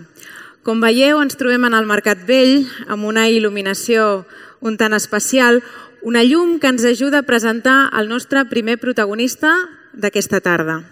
Com 0.64 0.80
veieu, 0.80 1.20
ens 1.20 1.36
trobem 1.36 1.68
en 1.68 1.76
el 1.76 1.90
Mercat 1.90 2.22
Vell 2.30 2.64
amb 2.88 3.10
una 3.12 3.26
il·luminació 3.28 4.24
un 4.64 4.80
tant 4.80 4.96
especial, 4.96 5.60
una 6.00 6.24
llum 6.24 6.62
que 6.64 6.72
ens 6.72 6.88
ajuda 6.88 7.26
a 7.26 7.28
presentar 7.28 7.90
el 8.00 8.08
nostre 8.08 8.46
primer 8.48 8.78
protagonista 8.80 9.52
d'aquesta 9.92 10.40
tarda. 10.40 10.86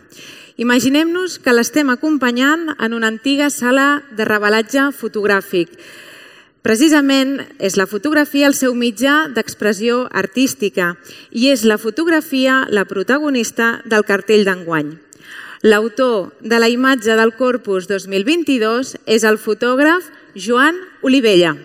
Imaginem-nos 0.59 1.39
que 1.39 1.55
l'estem 1.55 1.87
acompanyant 1.95 2.73
en 2.75 2.91
una 2.91 3.07
antiga 3.07 3.47
sala 3.55 4.03
de 4.19 4.27
revelatge 4.27 4.89
fotogràfic, 4.91 5.71
Precisament 6.67 7.37
és 7.63 7.77
la 7.79 7.85
fotografia 7.87 8.47
el 8.49 8.53
seu 8.57 8.73
mitjà 8.75 9.29
d'expressió 9.31 10.01
artística 10.21 10.89
i 11.31 11.47
és 11.53 11.63
la 11.63 11.77
fotografia 11.79 12.57
la 12.67 12.83
protagonista 12.89 13.69
del 13.87 14.03
cartell 14.03 14.43
d'enguany. 14.43 14.89
L'autor 15.63 16.33
de 16.43 16.59
la 16.59 16.67
imatge 16.67 17.15
del 17.15 17.31
Corpus 17.39 17.87
2022 17.87 18.97
és 19.07 19.23
el 19.23 19.39
fotògraf 19.39 20.11
Joan 20.35 20.75
Olivella. 21.07 21.55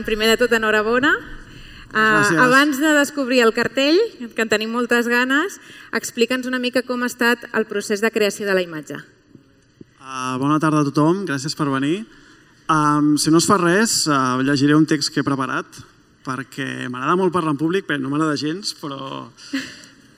Joan, 0.00 0.04
primer 0.04 0.28
de 0.28 0.36
tot, 0.40 0.52
enhorabona. 0.52 1.12
Uh, 1.90 2.38
abans 2.40 2.78
de 2.78 2.92
descobrir 2.94 3.42
el 3.42 3.52
cartell, 3.52 3.98
que 4.34 4.42
en 4.42 4.48
tenim 4.48 4.70
moltes 4.72 5.08
ganes, 5.10 5.58
explica'ns 5.92 6.46
una 6.46 6.58
mica 6.58 6.82
com 6.86 7.02
ha 7.02 7.08
estat 7.10 7.42
el 7.52 7.66
procés 7.66 8.00
de 8.00 8.10
creació 8.10 8.46
de 8.46 8.54
la 8.54 8.62
imatge. 8.62 8.96
Uh, 10.00 10.38
bona 10.40 10.60
tarda 10.62 10.80
a 10.80 10.86
tothom, 10.88 11.26
gràcies 11.26 11.56
per 11.58 11.68
venir. 11.68 12.06
Um, 12.70 13.18
si 13.18 13.30
no 13.30 13.42
es 13.42 13.48
fa 13.50 13.58
res, 13.58 14.06
uh, 14.08 14.40
llegiré 14.40 14.76
un 14.78 14.86
text 14.86 15.12
que 15.12 15.20
he 15.20 15.26
preparat, 15.26 15.66
perquè 16.24 16.88
m'agrada 16.88 17.18
molt 17.18 17.34
parlar 17.34 17.52
en 17.52 17.60
públic, 17.60 17.84
però 17.84 18.00
no 18.00 18.14
m'agrada 18.14 18.38
gens, 18.40 18.72
però, 18.80 19.26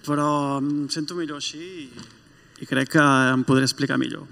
però 0.07 0.29
em 0.61 0.87
sento 0.93 1.19
millor 1.19 1.43
així 1.43 1.89
i, 1.89 2.07
i 2.63 2.71
crec 2.71 2.95
que 2.95 3.09
em 3.33 3.43
podré 3.49 3.67
explicar 3.67 3.99
millor. 3.99 4.29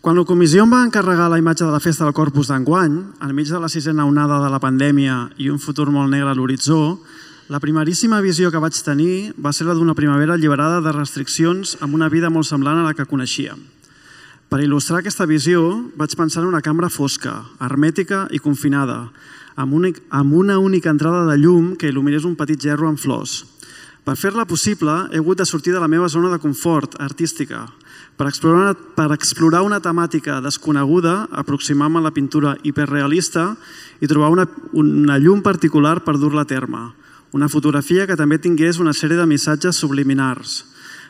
Quan 0.00 0.16
la 0.16 0.22
comissió 0.24 0.62
em 0.64 0.70
va 0.72 0.78
encarregar 0.80 1.26
la 1.28 1.36
imatge 1.36 1.66
de 1.66 1.74
la 1.74 1.78
festa 1.84 2.06
del 2.06 2.14
Corpus 2.16 2.48
d'enguany, 2.48 2.94
enmig 3.20 3.50
de 3.52 3.58
la 3.60 3.68
sisena 3.68 4.06
onada 4.08 4.38
de 4.40 4.48
la 4.48 4.56
pandèmia 4.56 5.26
i 5.36 5.50
un 5.52 5.58
futur 5.60 5.90
molt 5.92 6.08
negre 6.08 6.30
a 6.30 6.36
l'horitzó, 6.38 6.96
la 7.52 7.60
primeríssima 7.60 8.22
visió 8.24 8.48
que 8.48 8.62
vaig 8.64 8.78
tenir 8.80 9.34
va 9.36 9.52
ser 9.52 9.66
la 9.68 9.74
d'una 9.76 9.92
primavera 9.92 10.38
alliberada 10.38 10.78
de 10.80 10.94
restriccions 10.96 11.74
amb 11.84 11.98
una 11.98 12.08
vida 12.08 12.30
molt 12.32 12.48
semblant 12.48 12.80
a 12.80 12.86
la 12.86 12.94
que 12.96 13.04
coneixia. 13.04 13.58
Per 14.48 14.62
il·lustrar 14.64 15.02
aquesta 15.02 15.28
visió, 15.28 15.66
vaig 16.00 16.16
pensar 16.16 16.46
en 16.46 16.48
una 16.48 16.62
cambra 16.64 16.88
fosca, 16.88 17.34
hermètica 17.60 18.22
i 18.32 18.40
confinada, 18.40 19.02
amb, 19.52 19.76
únic, 19.76 20.00
amb 20.08 20.32
una 20.32 20.56
única 20.56 20.88
entrada 20.88 21.26
de 21.28 21.36
llum 21.36 21.74
que 21.76 21.92
il·luminés 21.92 22.24
un 22.24 22.40
petit 22.40 22.56
gerro 22.56 22.88
amb 22.88 22.96
flors. 22.96 23.42
Per 24.00 24.16
fer-la 24.16 24.48
possible, 24.48 24.96
he 25.12 25.20
hagut 25.20 25.44
de 25.44 25.44
sortir 25.44 25.76
de 25.76 25.84
la 25.84 25.92
meva 25.92 26.08
zona 26.08 26.32
de 26.32 26.40
confort 26.40 26.96
artística, 27.04 27.66
per 28.16 28.28
explorar, 28.28 28.74
per 28.96 29.10
explorar 29.14 29.62
una 29.64 29.80
temàtica 29.80 30.40
desconeguda, 30.44 31.28
aproximar-me 31.32 32.00
a 32.00 32.06
la 32.08 32.12
pintura 32.12 32.56
hiperrealista 32.62 33.54
i 34.00 34.08
trobar 34.10 34.30
una, 34.34 34.46
una 34.72 35.18
llum 35.18 35.42
particular 35.42 36.00
per 36.04 36.18
dur-la 36.18 36.44
a 36.44 36.50
terme. 36.50 36.90
Una 37.32 37.48
fotografia 37.48 38.06
que 38.10 38.18
també 38.18 38.40
tingués 38.42 38.80
una 38.82 38.92
sèrie 38.96 39.16
de 39.16 39.26
missatges 39.30 39.78
subliminars. 39.78 40.64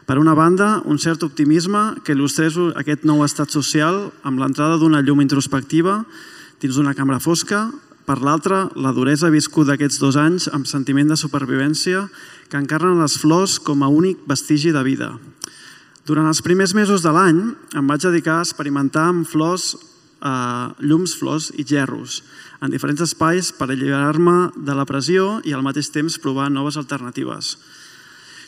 Per 0.07 0.19
una 0.19 0.35
banda, 0.35 0.81
un 0.85 0.99
cert 0.99 1.23
optimisme 1.23 2.01
que 2.05 2.17
il·lustrés 2.17 2.57
aquest 2.81 3.05
nou 3.07 3.25
estat 3.25 3.53
social 3.55 4.09
amb 4.27 4.41
l'entrada 4.43 4.79
d'una 4.81 5.03
llum 5.07 5.23
introspectiva 5.23 6.01
dins 6.61 6.77
d'una 6.77 6.97
cambra 6.99 7.21
fosca, 7.23 7.69
per 8.11 8.19
l'altra, 8.27 8.65
la 8.75 8.91
duresa 8.91 9.31
viscuda 9.31 9.77
aquests 9.77 10.01
dos 10.03 10.17
anys 10.19 10.49
amb 10.51 10.67
sentiment 10.67 11.13
de 11.13 11.19
supervivència 11.21 12.09
que 12.51 12.59
encarnen 12.59 12.99
les 12.99 13.15
flors 13.23 13.61
com 13.63 13.85
a 13.87 13.93
únic 13.93 14.25
vestigi 14.27 14.73
de 14.75 14.83
vida. 14.83 15.13
Durant 16.07 16.27
els 16.27 16.41
primers 16.43 16.75
mesos 16.75 17.05
de 17.05 17.13
l'any 17.13 17.41
em 17.77 17.87
vaig 17.87 18.03
dedicar 18.07 18.39
a 18.39 18.47
experimentar 18.47 19.09
amb 19.11 19.29
flors, 19.29 19.75
eh, 20.21 20.67
llums, 20.81 21.17
flors 21.17 21.51
i 21.57 21.65
gerros 21.65 22.23
en 22.61 22.71
diferents 22.73 23.01
espais 23.01 23.53
per 23.57 23.71
alliberar-me 23.71 24.53
de 24.57 24.75
la 24.77 24.87
pressió 24.89 25.41
i 25.49 25.55
al 25.57 25.65
mateix 25.65 25.91
temps 25.93 26.19
provar 26.21 26.51
noves 26.53 26.77
alternatives. 26.77 27.57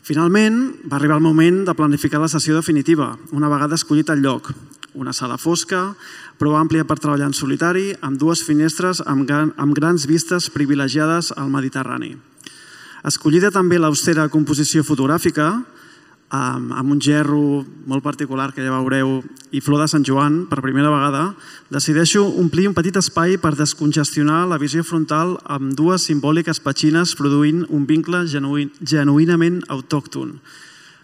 Finalment, 0.02 0.58
va 0.90 0.98
arribar 0.98 1.16
el 1.20 1.24
moment 1.24 1.62
de 1.64 1.74
planificar 1.78 2.20
la 2.20 2.28
sessió 2.28 2.56
definitiva, 2.56 3.16
una 3.30 3.48
vegada 3.48 3.78
escollit 3.78 4.10
el 4.10 4.22
lloc. 4.24 4.52
Una 4.92 5.14
sala 5.16 5.38
fosca, 5.40 5.94
prou 6.36 6.58
àmplia 6.58 6.84
per 6.84 6.98
treballar 6.98 7.30
en 7.30 7.32
solitari, 7.32 7.94
amb 8.04 8.18
dues 8.20 8.42
finestres 8.44 9.00
amb, 9.06 9.24
gran, 9.24 9.54
amb 9.56 9.72
grans 9.72 10.04
vistes 10.10 10.50
privilegiades 10.52 11.30
al 11.32 11.48
Mediterrani. 11.48 12.16
Escollida 13.08 13.48
també 13.54 13.78
l'austera 13.80 14.28
composició 14.28 14.84
fotogràfica, 14.84 15.62
amb, 16.32 16.72
amb 16.72 16.94
un 16.94 17.00
gerro 17.00 17.62
molt 17.86 18.02
particular 18.02 18.50
que 18.56 18.64
ja 18.64 18.72
veureu 18.72 19.18
i 19.52 19.60
flor 19.60 19.82
de 19.82 19.88
Sant 19.90 20.04
Joan 20.08 20.46
per 20.48 20.62
primera 20.64 20.90
vegada, 20.90 21.34
decideixo 21.70 22.24
omplir 22.40 22.70
un 22.70 22.76
petit 22.76 22.96
espai 22.96 23.36
per 23.36 23.52
descongestionar 23.58 24.46
la 24.48 24.58
visió 24.58 24.80
frontal 24.82 25.36
amb 25.44 25.76
dues 25.76 26.08
simbòliques 26.08 26.62
petxines 26.64 27.12
produint 27.20 27.66
un 27.68 27.84
vincle 27.86 28.24
genuïn, 28.32 28.72
genuïnament 28.80 29.60
autòcton. 29.68 30.38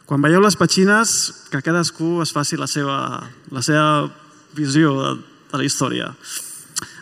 Quan 0.09 0.25
veieu 0.25 0.41
les 0.41 0.57
petxines, 0.57 1.15
que 1.53 1.61
cadascú 1.61 2.23
es 2.25 2.33
faci 2.33 2.57
la 2.57 2.67
seva, 2.67 3.29
la 3.53 3.61
seva 3.61 4.09
visió 4.57 4.97
de, 4.97 5.15
de 5.53 5.61
la 5.61 5.69
història. 5.69 6.15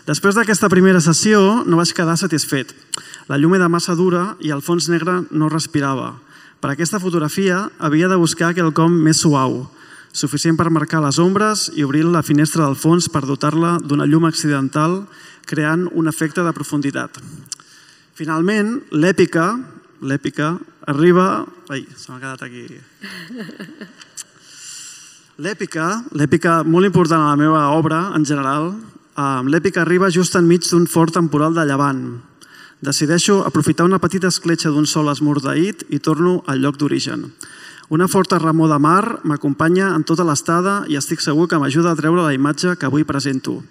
Després 0.07 0.35
d'aquesta 0.35 0.71
primera 0.71 0.99
sessió 1.03 1.63
no 1.63 1.79
vaig 1.79 1.95
quedar 1.95 2.19
satisfet. 2.19 2.75
La 3.31 3.39
llum 3.39 3.55
era 3.55 3.71
massa 3.71 3.95
dura 3.95 4.33
i 4.43 4.51
el 4.55 4.63
fons 4.67 4.91
negre 4.91 5.21
no 5.31 5.51
respirava. 5.51 6.17
Per 6.61 6.71
aquesta 6.73 6.99
fotografia 6.99 7.67
havia 7.79 8.09
de 8.09 8.17
buscar 8.17 8.55
quelcom 8.57 8.95
més 9.05 9.21
suau, 9.21 9.67
suficient 10.17 10.57
per 10.57 10.71
marcar 10.73 11.03
les 11.05 11.19
ombres 11.21 11.67
i 11.77 11.85
obrir 11.85 12.07
la 12.09 12.25
finestra 12.25 12.65
del 12.65 12.79
fons 12.81 13.11
per 13.13 13.27
dotar-la 13.29 13.77
d'una 13.85 14.07
llum 14.09 14.25
accidental, 14.25 15.03
creant 15.47 15.85
un 15.93 16.09
efecte 16.09 16.43
de 16.43 16.55
profunditat. 16.57 17.21
Finalment, 18.17 18.81
l'èpica, 18.91 19.51
l'èpica 20.01 20.55
arriba... 20.89 21.45
Ai, 21.69 21.85
se 21.97 22.11
m'ha 22.11 22.23
quedat 22.23 22.47
aquí. 22.49 22.65
L'èpica, 25.45 25.91
l'èpica 26.17 26.63
molt 26.65 26.89
important 26.89 27.21
a 27.21 27.35
la 27.35 27.37
meva 27.37 27.67
obra 27.77 28.07
en 28.17 28.25
general, 28.25 28.71
l'èpica 29.45 29.83
arriba 29.85 30.09
just 30.09 30.37
enmig 30.41 30.65
d'un 30.71 30.89
fort 30.89 31.13
temporal 31.13 31.53
de 31.53 31.67
llevant, 31.69 32.01
Decideixo 32.81 33.41
aprofitar 33.47 33.87
una 33.89 33.99
petita 33.99 34.29
escletxa 34.29 34.69
d'un 34.69 34.85
sol 34.85 35.09
esmordaït 35.09 35.87
i 35.89 35.99
torno 35.99 36.43
al 36.47 36.61
lloc 36.61 36.77
d'origen. 36.77 37.31
Una 37.89 38.09
forta 38.09 38.39
remor 38.39 38.69
de 38.69 38.77
mar 38.79 39.21
m'acompanya 39.25 39.95
en 39.97 40.05
tota 40.05 40.27
l'estada 40.29 40.83
i 40.91 40.99
estic 41.01 41.23
segur 41.25 41.47
que 41.49 41.57
m'ajuda 41.57 41.95
a 41.95 41.97
treure 41.97 42.21
la 42.21 42.35
imatge 42.35 42.75
que 42.77 42.87
avui 42.87 43.07
presento. 43.09 43.63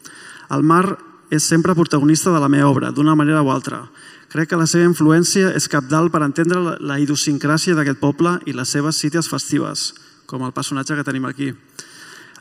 El 0.50 0.64
mar 0.64 0.98
és 1.30 1.44
sempre 1.46 1.76
protagonista 1.76 2.34
de 2.34 2.40
la 2.42 2.50
meva 2.50 2.70
obra, 2.70 2.92
d'una 2.92 3.16
manera 3.16 3.44
o 3.44 3.52
altra. 3.52 3.84
Crec 4.34 4.50
que 4.50 4.60
la 4.60 4.66
seva 4.66 4.90
influència 4.90 5.54
és 5.54 5.70
capdalt 5.70 6.12
per 6.12 6.24
entendre 6.26 6.78
la 6.80 6.98
idiosincràsia 7.00 7.76
d'aquest 7.78 8.02
poble 8.02 8.40
i 8.46 8.58
les 8.58 8.74
seves 8.74 8.98
cites 8.98 9.30
festives, 9.30 9.94
com 10.26 10.42
el 10.42 10.54
personatge 10.54 10.98
que 10.98 11.06
tenim 11.06 11.30
aquí. 11.30 11.54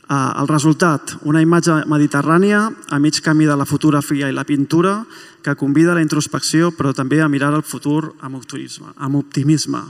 Uh, 0.05 0.37
el 0.43 0.49
resultat, 0.51 1.15
una 1.25 1.41
imatge 1.41 1.79
mediterrània 1.89 2.67
a 2.93 2.99
mig 3.01 3.23
camí 3.25 3.47
de 3.49 3.55
la 3.57 3.65
fotografia 3.65 4.29
i 4.29 4.35
la 4.37 4.45
pintura 4.45 4.99
que 5.41 5.55
convida 5.57 5.93
a 5.93 5.97
la 5.97 6.05
introspecció 6.05 6.75
però 6.77 6.93
també 6.93 7.23
a 7.25 7.29
mirar 7.33 7.55
el 7.57 7.65
futur 7.65 8.13
amb 8.21 8.37
optimisme. 8.37 8.93
Amb 9.01 9.17
optimisme. 9.23 9.81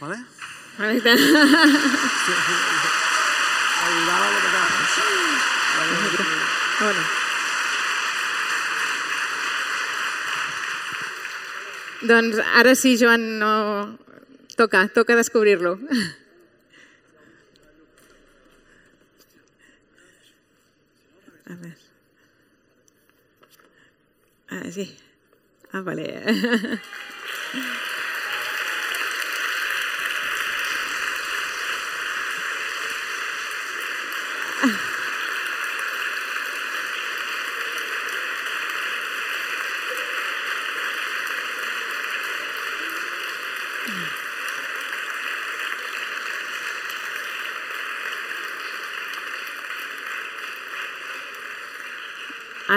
Vale? 0.00 0.18
Bueno. 6.82 7.02
Doncs 12.02 12.40
ara 12.58 12.74
sí, 12.74 12.96
Joan, 12.98 13.38
no... 13.38 13.98
Toca, 14.56 14.88
toca 14.88 15.14
descobrir-lo. 15.16 15.78
A 21.52 21.54
ver. 21.56 21.76
Ah, 24.48 24.70
sí. 24.70 24.96
Ah, 25.72 25.82
vale. 25.82 26.24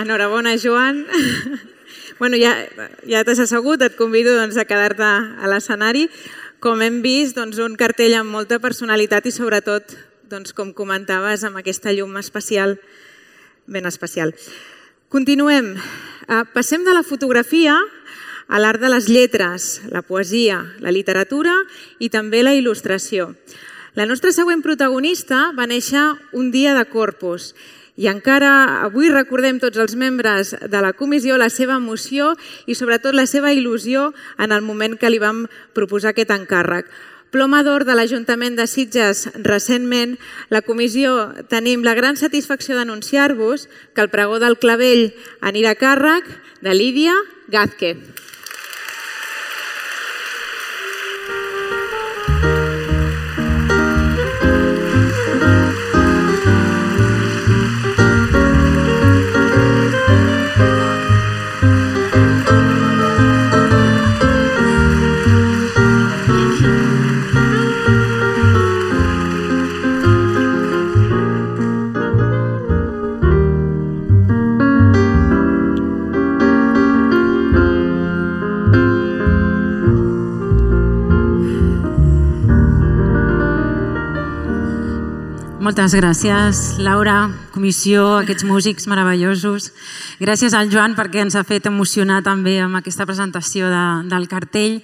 Enhorabona, 0.02 0.58
Joan. 0.58 1.06
bueno, 2.20 2.36
ja, 2.38 2.52
ja 3.08 3.24
t'has 3.24 3.40
assegut, 3.40 3.82
et 3.86 3.96
convido 3.96 4.34
doncs, 4.36 4.58
a 4.60 4.66
quedar-te 4.68 5.06
a 5.08 5.52
l'escenari. 5.52 6.10
Com 6.60 6.82
hem 6.84 7.00
vist, 7.04 7.38
doncs, 7.38 7.62
un 7.64 7.78
cartell 7.80 8.18
amb 8.18 8.34
molta 8.34 8.60
personalitat 8.60 9.30
i 9.30 9.32
sobretot, 9.32 9.96
doncs, 10.32 10.52
com 10.58 10.74
comentaves, 10.75 11.46
amb 11.48 11.62
aquesta 11.62 11.94
llum 11.96 12.18
especial, 12.20 12.75
ben 13.72 13.88
especial. 13.88 14.34
Continuem. 15.08 15.75
Uh, 16.25 16.44
passem 16.52 16.84
de 16.84 16.92
la 16.92 17.06
fotografia 17.06 17.78
a 18.48 18.60
l'art 18.60 18.82
de 18.82 18.90
les 18.92 19.08
lletres, 19.08 19.80
la 19.94 20.04
poesia, 20.04 20.60
la 20.84 20.92
literatura 20.92 21.54
i 22.04 22.12
també 22.12 22.44
la 22.44 22.56
il·lustració. 22.58 23.32
La 23.96 24.04
nostra 24.10 24.34
següent 24.36 24.60
protagonista 24.60 25.54
va 25.56 25.70
néixer 25.72 26.04
un 26.36 26.52
dia 26.52 26.75
de 26.75 26.84
Corpus 26.92 27.54
i 27.96 28.10
encara 28.12 28.84
avui 28.84 29.10
recordem 29.12 29.60
tots 29.64 29.80
els 29.80 29.96
membres 29.96 30.54
de 30.56 30.80
la 30.84 30.94
comissió 30.94 31.38
la 31.40 31.50
seva 31.50 31.78
emoció 31.80 32.34
i 32.68 32.75
sobretot 32.75 33.16
la 33.16 33.28
seva 33.28 33.54
il·lusió 33.56 34.10
en 34.38 34.52
el 34.52 34.64
moment 34.64 34.98
que 35.00 35.10
li 35.10 35.22
vam 35.24 35.46
proposar 35.74 36.12
aquest 36.12 36.34
encàrrec. 36.36 36.90
Ploma 37.32 37.64
d'or 37.68 37.84
de 37.84 37.96
l'Ajuntament 37.96 38.56
de 38.56 38.68
Sitges 38.68 39.25
recentment, 39.44 40.14
la 40.48 40.62
comissió 40.64 41.34
tenim 41.52 41.84
la 41.84 41.96
gran 41.98 42.16
satisfacció 42.16 42.78
d'anunciar-vos 42.78 43.68
que 43.94 44.04
el 44.04 44.12
pregó 44.14 44.40
del 44.40 44.60
clavell 44.60 45.10
anirà 45.42 45.74
a 45.75 45.80
càrrec 45.80 46.30
de 46.64 46.75
Lídia 46.75 47.16
Gázquez. 47.52 48.00
Moltes 85.75 85.92
gràcies, 86.00 86.59
Laura, 86.79 87.25
comissió, 87.51 88.22
aquests 88.22 88.46
músics 88.48 88.85
meravellosos. 88.88 89.74
Gràcies 90.24 90.53
al 90.55 90.70
Joan 90.72 90.94
perquè 90.96 91.20
ens 91.20 91.35
ha 91.35 91.44
fet 91.44 91.68
emocionar 91.68 92.22
també 92.24 92.53
amb 92.64 92.79
aquesta 92.79 93.03
presentació 93.03 93.68
de, 93.68 93.81
del 94.07 94.29
cartell. 94.31 94.77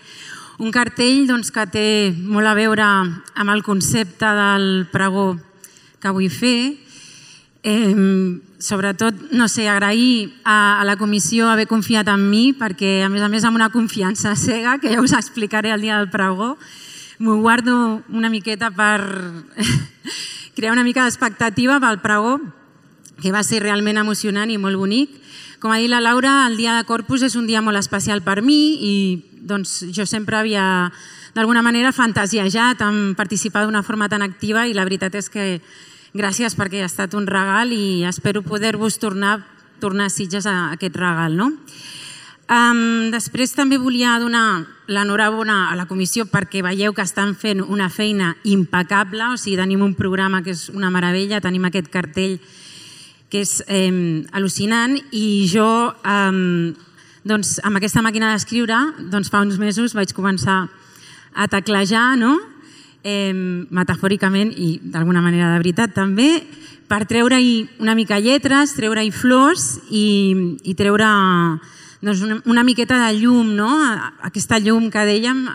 Un 0.60 0.76
cartell 0.76 1.30
doncs, 1.30 1.48
que 1.56 1.64
té 1.72 1.86
molt 2.12 2.52
a 2.52 2.58
veure 2.60 2.84
amb 2.84 3.54
el 3.56 3.64
concepte 3.64 4.34
del 4.36 4.68
pregó 4.92 5.30
que 6.04 6.12
vull 6.12 6.28
fer. 6.28 6.76
Eh, 7.64 7.96
sobretot, 8.60 9.32
no 9.32 9.48
sé, 9.48 9.70
agrair 9.72 10.34
a, 10.44 10.82
a 10.82 10.84
la 10.84 11.00
comissió 11.00 11.48
haver 11.48 11.70
confiat 11.72 12.12
en 12.12 12.28
mi 12.28 12.50
perquè, 12.52 12.98
a 13.06 13.08
més 13.08 13.24
a 13.24 13.32
més, 13.32 13.48
amb 13.48 13.56
una 13.56 13.72
confiança 13.72 14.36
cega, 14.44 14.76
que 14.84 14.92
ja 14.92 15.00
us 15.00 15.16
explicaré 15.16 15.72
el 15.72 15.88
dia 15.88 16.04
del 16.04 16.12
pregó, 16.12 16.58
m'ho 17.22 17.40
guardo 17.40 18.02
una 18.12 18.28
miqueta 18.28 18.74
per 18.76 19.00
crear 20.62 20.74
una 20.74 20.84
mica 20.86 21.02
d'expectativa 21.08 21.80
pel 21.82 22.04
pregó, 22.04 22.36
que 23.18 23.32
va 23.34 23.42
ser 23.42 23.64
realment 23.64 23.98
emocionant 23.98 24.52
i 24.54 24.60
molt 24.62 24.78
bonic. 24.78 25.16
Com 25.58 25.74
ha 25.74 25.80
dit 25.82 25.90
la 25.90 25.98
Laura, 26.06 26.46
el 26.46 26.54
dia 26.60 26.76
de 26.78 26.84
Corpus 26.86 27.24
és 27.26 27.34
un 27.34 27.48
dia 27.50 27.64
molt 27.66 27.80
especial 27.80 28.22
per 28.22 28.44
mi 28.46 28.78
i 28.78 28.92
doncs, 29.42 29.80
jo 29.90 30.06
sempre 30.06 30.38
havia 30.38 30.92
d'alguna 31.34 31.64
manera 31.66 31.90
fantasiejat 31.90 32.84
en 32.86 33.16
participar 33.18 33.66
d'una 33.66 33.82
forma 33.82 34.06
tan 34.06 34.22
activa 34.22 34.68
i 34.70 34.78
la 34.78 34.86
veritat 34.86 35.18
és 35.18 35.32
que 35.34 35.48
gràcies 36.14 36.54
perquè 36.54 36.84
ha 36.86 36.92
estat 36.92 37.18
un 37.18 37.26
regal 37.26 37.74
i 37.74 38.06
espero 38.06 38.46
poder-vos 38.46 39.00
tornar, 39.02 39.40
tornar 39.82 40.12
a 40.12 40.14
Sitges 40.14 40.46
a 40.46 40.76
aquest 40.78 40.94
regal. 40.94 41.42
No? 41.42 41.50
Um, 42.52 43.08
després 43.14 43.54
també 43.56 43.78
volia 43.80 44.18
donar 44.20 44.66
l'enhorabona 44.92 45.70
a 45.72 45.76
la 45.80 45.86
comissió 45.88 46.26
perquè 46.28 46.60
veieu 46.66 46.92
que 46.92 47.06
estan 47.06 47.32
fent 47.40 47.62
una 47.64 47.88
feina 47.88 48.34
impecable, 48.44 49.24
o 49.32 49.38
sigui, 49.40 49.56
tenim 49.56 49.86
un 49.86 49.94
programa 49.96 50.42
que 50.44 50.52
és 50.52 50.66
una 50.74 50.92
meravella, 50.92 51.40
tenim 51.40 51.70
aquest 51.70 51.88
cartell 51.94 52.42
que 53.32 53.46
és 53.46 53.62
eh, 53.72 54.28
al·lucinant 54.36 54.98
i 55.16 55.48
jo 55.48 55.70
eh, 55.96 56.76
doncs, 57.24 57.56
amb 57.64 57.80
aquesta 57.80 58.04
màquina 58.04 58.34
d'escriure 58.34 58.84
doncs, 59.14 59.32
fa 59.32 59.46
uns 59.46 59.56
mesos 59.56 59.96
vaig 59.96 60.12
començar 60.12 60.66
a 61.32 61.48
teclejar, 61.48 62.18
no? 62.20 62.36
eh, 63.04 63.32
metafòricament 63.72 64.52
i 64.58 64.74
d'alguna 64.84 65.24
manera 65.24 65.54
de 65.54 65.62
veritat 65.64 65.96
també, 65.96 66.42
per 66.92 67.06
treure-hi 67.08 67.62
una 67.80 67.96
mica 67.96 68.20
lletres, 68.20 68.76
treure-hi 68.76 69.14
flors 69.16 69.78
i, 69.88 70.58
i 70.68 70.76
treure 70.76 71.08
doncs 72.02 72.24
una, 72.26 72.40
una 72.50 72.64
miqueta 72.66 72.98
de 73.06 73.20
llum, 73.20 73.54
no? 73.56 73.70
aquesta 74.26 74.58
llum 74.60 74.90
que 74.90 75.06
dèiem, 75.06 75.46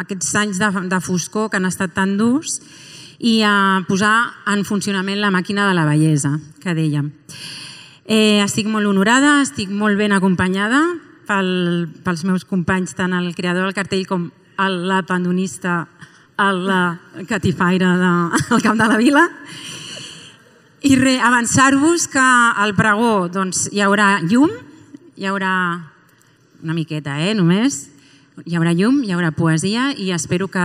aquests 0.00 0.34
anys 0.40 0.60
de, 0.60 0.70
de 0.88 1.00
foscor 1.04 1.50
que 1.50 1.60
han 1.60 1.68
estat 1.68 1.92
tan 1.92 2.16
durs 2.16 2.60
i 3.22 3.42
a 3.46 3.84
posar 3.86 4.16
en 4.50 4.64
funcionament 4.66 5.20
la 5.20 5.30
màquina 5.30 5.68
de 5.68 5.76
la 5.76 5.84
bellesa, 5.86 6.32
que 6.64 6.74
dèiem. 6.74 7.12
Eh, 8.08 8.40
estic 8.42 8.66
molt 8.66 8.88
honorada, 8.88 9.42
estic 9.44 9.70
molt 9.70 10.00
ben 10.00 10.16
acompanyada 10.16 10.80
pel, 11.28 11.52
pels 12.02 12.24
meus 12.26 12.48
companys, 12.48 12.96
tant 12.98 13.14
el 13.14 13.30
creador 13.36 13.68
del 13.68 13.76
cartell 13.76 14.08
com 14.08 14.26
el, 14.58 14.80
la 14.88 15.04
pandonista, 15.06 15.84
el, 16.40 16.64
la 16.66 16.82
catifaire 17.28 17.92
del 18.00 18.34
de, 18.48 18.60
Camp 18.64 18.80
de 18.80 18.88
la 18.90 18.98
Vila. 18.98 19.28
I 20.82 20.96
avançar-vos 21.22 22.08
que 22.10 22.26
al 22.64 22.74
pregó 22.74 23.28
doncs, 23.30 23.68
hi 23.70 23.84
haurà 23.84 24.16
llum, 24.24 24.50
hi 25.22 25.26
haurà 25.30 25.86
una 26.62 26.74
miqueta, 26.74 27.14
eh, 27.22 27.34
només, 27.38 27.86
hi 28.42 28.56
haurà 28.58 28.72
llum, 28.74 29.02
hi 29.06 29.12
haurà 29.14 29.30
poesia 29.30 29.92
i 29.94 30.10
espero 30.10 30.48
que, 30.50 30.64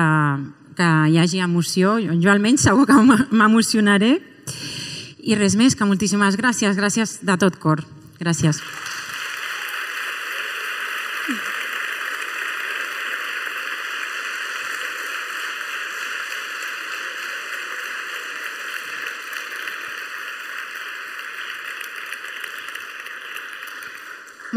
que 0.77 0.87
hi 1.11 1.17
hagi 1.21 1.43
emoció. 1.45 1.97
Jo, 2.01 2.17
almenys 2.33 2.65
segur 2.65 2.87
que 2.89 2.97
m'emocionaré. 2.97 4.15
I 5.27 5.37
res 5.37 5.57
més, 5.59 5.75
que 5.77 5.85
moltíssimes 5.85 6.39
gràcies, 6.39 6.77
gràcies 6.79 7.19
de 7.21 7.37
tot 7.37 7.59
cor. 7.61 7.83
Gràcies. 8.17 8.63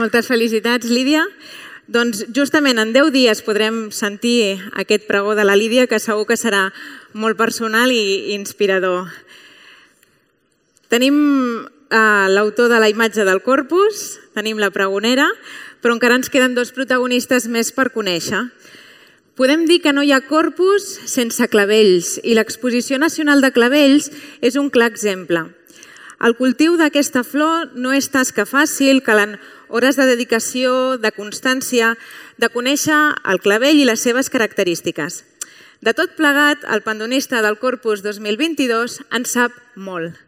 Moltes 0.00 0.30
felicitats, 0.30 0.88
Lídia. 0.88 1.26
Doncs 1.90 2.22
justament 2.32 2.78
en 2.80 2.94
10 2.94 3.10
dies 3.12 3.42
podrem 3.44 3.90
sentir 3.92 4.56
aquest 4.80 5.04
pregó 5.04 5.34
de 5.36 5.44
la 5.44 5.58
Lídia, 5.60 5.84
que 5.90 5.98
segur 6.00 6.24
que 6.24 6.38
serà 6.40 6.70
molt 7.12 7.36
personal 7.36 7.92
i 7.92 8.32
inspirador. 8.32 9.10
Tenim 10.88 11.18
eh, 11.60 12.26
l'autor 12.32 12.72
de 12.72 12.80
la 12.80 12.88
imatge 12.88 13.28
del 13.28 13.42
corpus, 13.44 14.16
tenim 14.32 14.56
la 14.62 14.72
pregonera, 14.72 15.28
però 15.84 15.92
encara 15.98 16.16
ens 16.16 16.32
queden 16.32 16.56
dos 16.56 16.72
protagonistes 16.72 17.50
més 17.52 17.68
per 17.68 17.90
conèixer. 17.92 18.46
Podem 19.36 19.68
dir 19.68 19.82
que 19.84 19.92
no 19.92 20.00
hi 20.00 20.16
ha 20.16 20.24
corpus 20.24 20.88
sense 21.12 21.44
clavells 21.52 22.16
i 22.24 22.40
l'exposició 22.40 22.96
nacional 22.96 23.44
de 23.44 23.52
clavells 23.52 24.08
és 24.40 24.56
un 24.56 24.72
clar 24.72 24.94
exemple. 24.94 25.50
El 26.20 26.34
cultiu 26.36 26.74
d'aquesta 26.76 27.22
flor 27.24 27.70
no 27.80 27.94
és 27.96 28.10
tasca 28.12 28.44
fàcil, 28.44 28.98
calen 29.00 29.38
hores 29.72 29.96
de 29.96 30.04
dedicació, 30.04 30.98
de 31.00 31.08
constància, 31.16 31.94
de 32.36 32.50
conèixer 32.52 32.98
el 33.32 33.40
clavell 33.40 33.80
i 33.80 33.86
les 33.88 34.04
seves 34.04 34.28
característiques. 34.28 35.22
De 35.80 35.94
tot 35.96 36.12
plegat, 36.18 36.66
el 36.68 36.84
pandonista 36.84 37.40
del 37.40 37.56
Corpus 37.56 38.02
2022 38.04 38.98
en 39.16 39.24
sap 39.24 39.56
molt. 39.80 40.18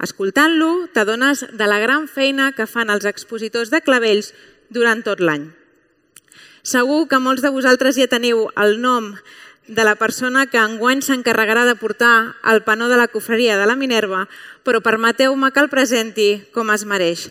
Escoltant-lo, 0.00 0.88
t'adones 0.96 1.44
de 1.52 1.68
la 1.68 1.78
gran 1.82 2.08
feina 2.08 2.52
que 2.56 2.64
fan 2.64 2.88
els 2.88 3.04
expositors 3.04 3.68
de 3.68 3.82
clavells 3.84 4.32
durant 4.72 5.04
tot 5.04 5.20
l'any. 5.20 5.50
Segur 6.64 7.04
que 7.10 7.20
molts 7.20 7.44
de 7.44 7.52
vosaltres 7.52 8.00
ja 8.00 8.08
teniu 8.08 8.46
el 8.56 8.78
nom 8.80 9.12
de 9.66 9.84
la 9.84 9.94
persona 9.96 10.46
que 10.46 10.60
enguany 10.60 11.00
s'encarregarà 11.02 11.64
de 11.64 11.76
portar 11.80 12.36
el 12.52 12.62
panó 12.66 12.88
de 12.88 12.98
la 13.00 13.08
cofreria 13.08 13.56
de 13.56 13.66
la 13.66 13.76
Minerva, 13.76 14.26
però 14.64 14.82
permeteu-me 14.84 15.50
que 15.52 15.62
el 15.64 15.72
presenti 15.72 16.28
com 16.52 16.72
es 16.74 16.84
mereix. 16.84 17.30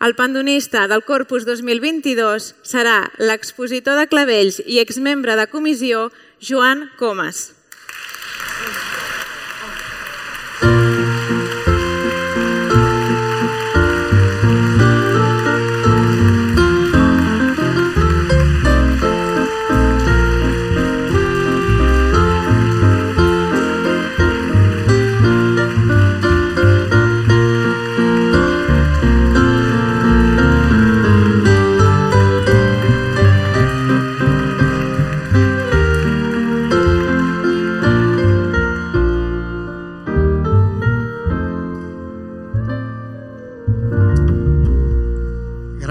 El 0.00 0.14
pandonista 0.16 0.86
del 0.88 1.04
Corpus 1.04 1.44
2022 1.44 2.54
serà 2.64 3.10
l'expositor 3.18 4.00
de 4.00 4.08
clavells 4.08 4.62
i 4.64 4.80
exmembre 4.80 5.36
de 5.36 5.48
comissió 5.52 6.08
Joan 6.40 6.88
Comas. 6.96 7.50
Gràcies, 8.60 8.99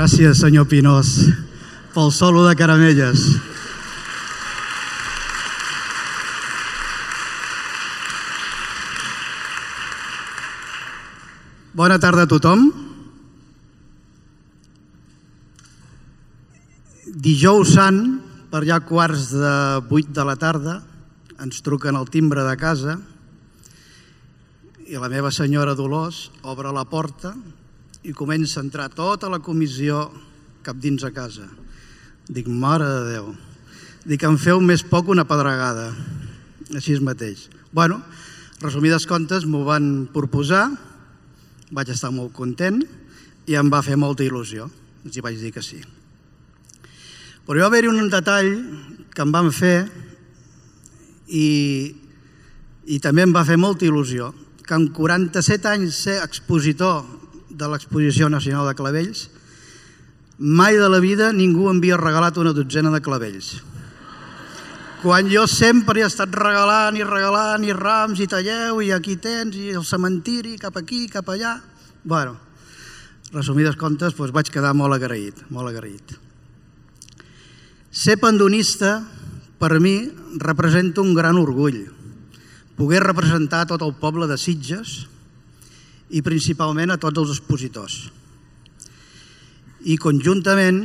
senyor 0.08 0.64
Pinós, 0.70 1.28
pel 1.92 2.12
solo 2.12 2.48
de 2.48 2.56
caramelles. 2.56 3.20
Bona 11.74 12.00
tarda 12.00 12.24
a 12.24 12.28
tothom. 12.32 12.72
Dijous 17.20 17.76
sant, 17.76 18.22
per 18.48 18.64
allà 18.64 18.80
quarts 18.80 19.34
de 19.36 19.54
vuit 19.92 20.08
de 20.08 20.24
la 20.24 20.40
tarda, 20.40 20.80
ens 21.44 21.60
truquen 21.60 22.00
al 22.00 22.08
timbre 22.08 22.48
de 22.48 22.56
casa 22.56 23.00
i 24.88 24.96
la 24.96 25.12
meva 25.12 25.30
senyora 25.32 25.76
Dolors 25.76 26.30
obre 26.42 26.72
la 26.72 26.88
porta 26.88 27.36
i 28.04 28.14
comença 28.16 28.60
a 28.60 28.64
entrar 28.64 28.88
tota 28.96 29.30
la 29.32 29.42
comissió 29.44 30.08
cap 30.64 30.78
dins 30.80 31.04
a 31.04 31.12
casa. 31.12 31.48
Dic, 32.30 32.48
mare 32.48 32.88
de 32.88 33.14
Déu. 33.14 33.32
Dic, 34.08 34.24
em 34.24 34.38
feu 34.40 34.62
més 34.64 34.84
poc 34.88 35.10
una 35.12 35.28
pedregada. 35.28 35.90
Així 36.76 36.96
mateix. 37.04 37.48
Bueno, 37.76 38.00
resumides 38.62 39.08
comptes, 39.10 39.46
m'ho 39.46 39.66
van 39.68 40.08
proposar, 40.14 40.70
vaig 41.76 41.92
estar 41.92 42.12
molt 42.14 42.32
content 42.34 42.80
i 43.50 43.58
em 43.60 43.70
va 43.72 43.84
fer 43.84 43.98
molta 44.00 44.24
il·lusió. 44.24 44.70
Els 45.04 45.18
hi 45.18 45.26
vaig 45.26 45.40
dir 45.42 45.52
que 45.56 45.64
sí. 45.66 45.82
Però 47.46 47.58
hi 47.58 47.64
va 47.66 47.70
haver 47.72 47.88
un 47.90 48.12
detall 48.14 48.52
que 49.12 49.26
em 49.26 49.32
van 49.34 49.52
fer 49.52 49.90
i, 51.28 51.48
i 52.86 53.00
també 53.04 53.26
em 53.26 53.34
va 53.34 53.46
fer 53.46 53.58
molta 53.58 53.88
il·lusió, 53.90 54.32
que 54.64 54.78
en 54.78 54.92
47 54.94 55.72
anys 55.72 56.04
ser 56.06 56.20
expositor 56.22 57.19
de 57.60 57.68
l'Exposició 57.68 58.30
Nacional 58.32 58.70
de 58.70 58.78
Clavells, 58.80 59.28
mai 60.40 60.80
de 60.80 60.88
la 60.88 61.02
vida 61.04 61.34
ningú 61.36 61.68
havia 61.68 62.00
regalat 62.00 62.38
una 62.40 62.56
dotzena 62.56 62.94
de 62.94 63.02
clavells. 63.04 63.60
Quan 65.04 65.28
jo 65.32 65.46
sempre 65.48 66.00
he 66.02 66.08
estat 66.08 66.32
regalant 66.36 66.96
i 66.96 67.04
regalant 67.04 67.64
i 67.64 67.76
rams 67.76 68.20
i 68.20 68.28
talleu 68.28 68.82
i 68.84 68.92
aquí 68.96 69.16
tens 69.20 69.56
i 69.56 69.72
el 69.76 69.84
cementiri 69.84 70.58
cap 70.60 70.76
aquí, 70.80 71.08
cap 71.12 71.28
allà... 71.32 71.58
Bueno, 72.04 72.38
resumides 73.36 73.76
comptes, 73.80 74.16
doncs 74.16 74.34
vaig 74.36 74.52
quedar 74.52 74.74
molt 74.76 74.96
agraït, 74.96 75.44
molt 75.52 75.72
agraït. 75.72 76.16
Ser 77.92 78.16
pandonista, 78.20 79.02
per 79.60 79.80
mi, 79.84 80.10
representa 80.40 81.04
un 81.04 81.14
gran 81.16 81.40
orgull. 81.40 81.84
Poder 82.80 83.04
representar 83.04 83.66
tot 83.68 83.84
el 83.84 83.96
poble 84.00 84.28
de 84.28 84.38
Sitges, 84.40 85.08
i 86.10 86.22
principalment 86.26 86.92
a 86.92 87.00
tots 87.02 87.22
els 87.22 87.34
expositors. 87.38 88.10
I 89.86 89.96
conjuntament 90.02 90.82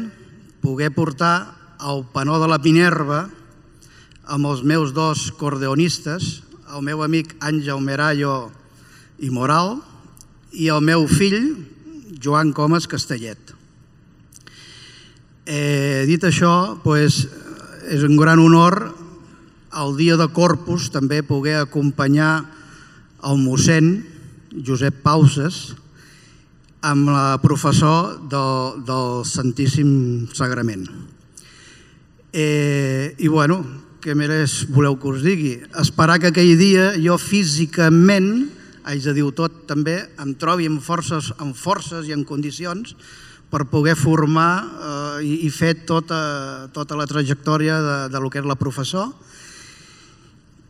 poder 0.62 0.90
portar 0.94 1.36
el 1.84 2.04
panó 2.12 2.38
de 2.40 2.48
la 2.48 2.60
Minerva 2.62 3.24
amb 4.24 4.48
els 4.48 4.62
meus 4.64 4.94
dos 4.96 5.30
cordeonistes, 5.36 6.42
el 6.74 6.84
meu 6.84 7.02
amic 7.04 7.34
Àngel 7.44 7.80
Merayo 7.84 8.50
i 9.20 9.30
Moral 9.30 9.78
i 10.52 10.70
el 10.72 10.80
meu 10.84 11.06
fill 11.10 11.54
Joan 12.22 12.54
Comas 12.56 12.88
Castellet. 12.88 13.52
Eh, 15.44 16.04
dit 16.08 16.22
això, 16.24 16.78
pues, 16.80 17.26
és 17.92 18.04
un 18.06 18.16
gran 18.16 18.40
honor 18.40 18.94
el 19.74 19.96
dia 19.98 20.16
de 20.16 20.28
Corpus 20.32 20.88
també 20.94 21.20
poder 21.26 21.58
acompanyar 21.60 22.46
el 23.26 23.40
mossèn 23.42 24.13
Josep 24.54 25.02
Pauses, 25.02 25.74
amb 26.84 27.08
la 27.08 27.38
professor 27.42 28.18
del, 28.30 28.84
del 28.84 29.24
Santíssim 29.26 30.28
Sagrament. 30.36 30.84
Eh, 32.34 33.14
I 33.18 33.30
bueno, 33.30 33.62
què 34.04 34.12
més 34.18 34.64
voleu 34.68 34.98
que 35.00 35.08
us 35.08 35.22
digui? 35.24 35.54
Esperar 35.80 36.18
que 36.20 36.28
aquell 36.28 36.58
dia 36.60 36.92
jo 37.00 37.16
físicament, 37.16 38.50
haig 38.84 39.06
de 39.06 39.14
dir 39.16 39.24
tot 39.32 39.64
també, 39.70 40.02
em 40.20 40.34
trobi 40.36 40.68
amb 40.68 40.82
forces, 40.84 41.32
amb 41.40 41.56
forces 41.56 42.10
i 42.10 42.12
en 42.12 42.26
condicions 42.28 42.92
per 43.48 43.64
poder 43.70 43.94
formar 43.96 44.50
eh, 44.60 45.24
i, 45.24 45.34
i 45.46 45.50
fer 45.50 45.86
tota, 45.88 46.68
tota 46.74 46.98
la 47.00 47.08
trajectòria 47.08 47.80
de, 47.80 47.96
de 48.12 48.20
lo 48.20 48.28
que 48.28 48.42
és 48.42 48.48
la 48.50 48.58
professor 48.60 49.08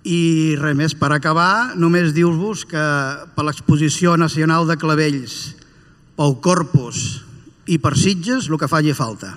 i 0.04 0.54
res 0.60 0.76
més, 0.76 0.94
per 0.94 1.10
acabar, 1.14 1.74
només 1.80 2.12
dir-vos 2.12 2.66
que 2.68 2.84
per 3.34 3.44
l'Exposició 3.46 4.18
Nacional 4.20 4.68
de 4.68 4.76
Clavells, 4.76 5.54
pel 6.14 6.36
Corpus 6.44 7.24
i 7.66 7.80
per 7.80 7.94
Sitges, 7.96 8.50
el 8.52 8.60
que 8.60 8.68
faci 8.68 8.92
falta. 8.94 9.32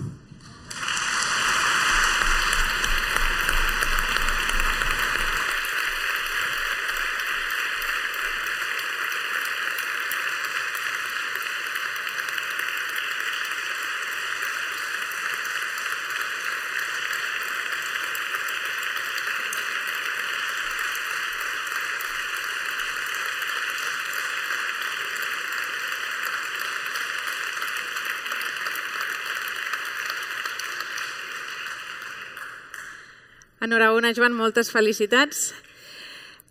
Enhorabona, 34.07 34.15
Joan, 34.15 34.37
moltes 34.37 34.71
felicitats. 34.71 35.53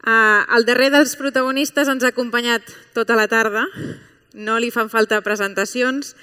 Uh, 0.05 0.45
el 0.57 0.66
darrer 0.69 0.90
dels 0.92 1.16
protagonistes 1.16 1.88
ens 1.88 2.05
ha 2.05 2.11
acompanyat 2.12 2.62
tota 2.92 3.16
la 3.16 3.29
tarda. 3.29 3.64
No 4.35 4.59
li 4.61 4.71
fan 4.71 4.90
falta 4.92 5.23
presentacions. 5.25 6.14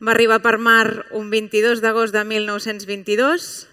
Va 0.00 0.14
arribar 0.14 0.40
per 0.40 0.56
mar 0.56 1.04
un 1.12 1.28
22 1.28 1.82
d'agost 1.84 2.14
de 2.16 2.24
1922. 2.24 3.68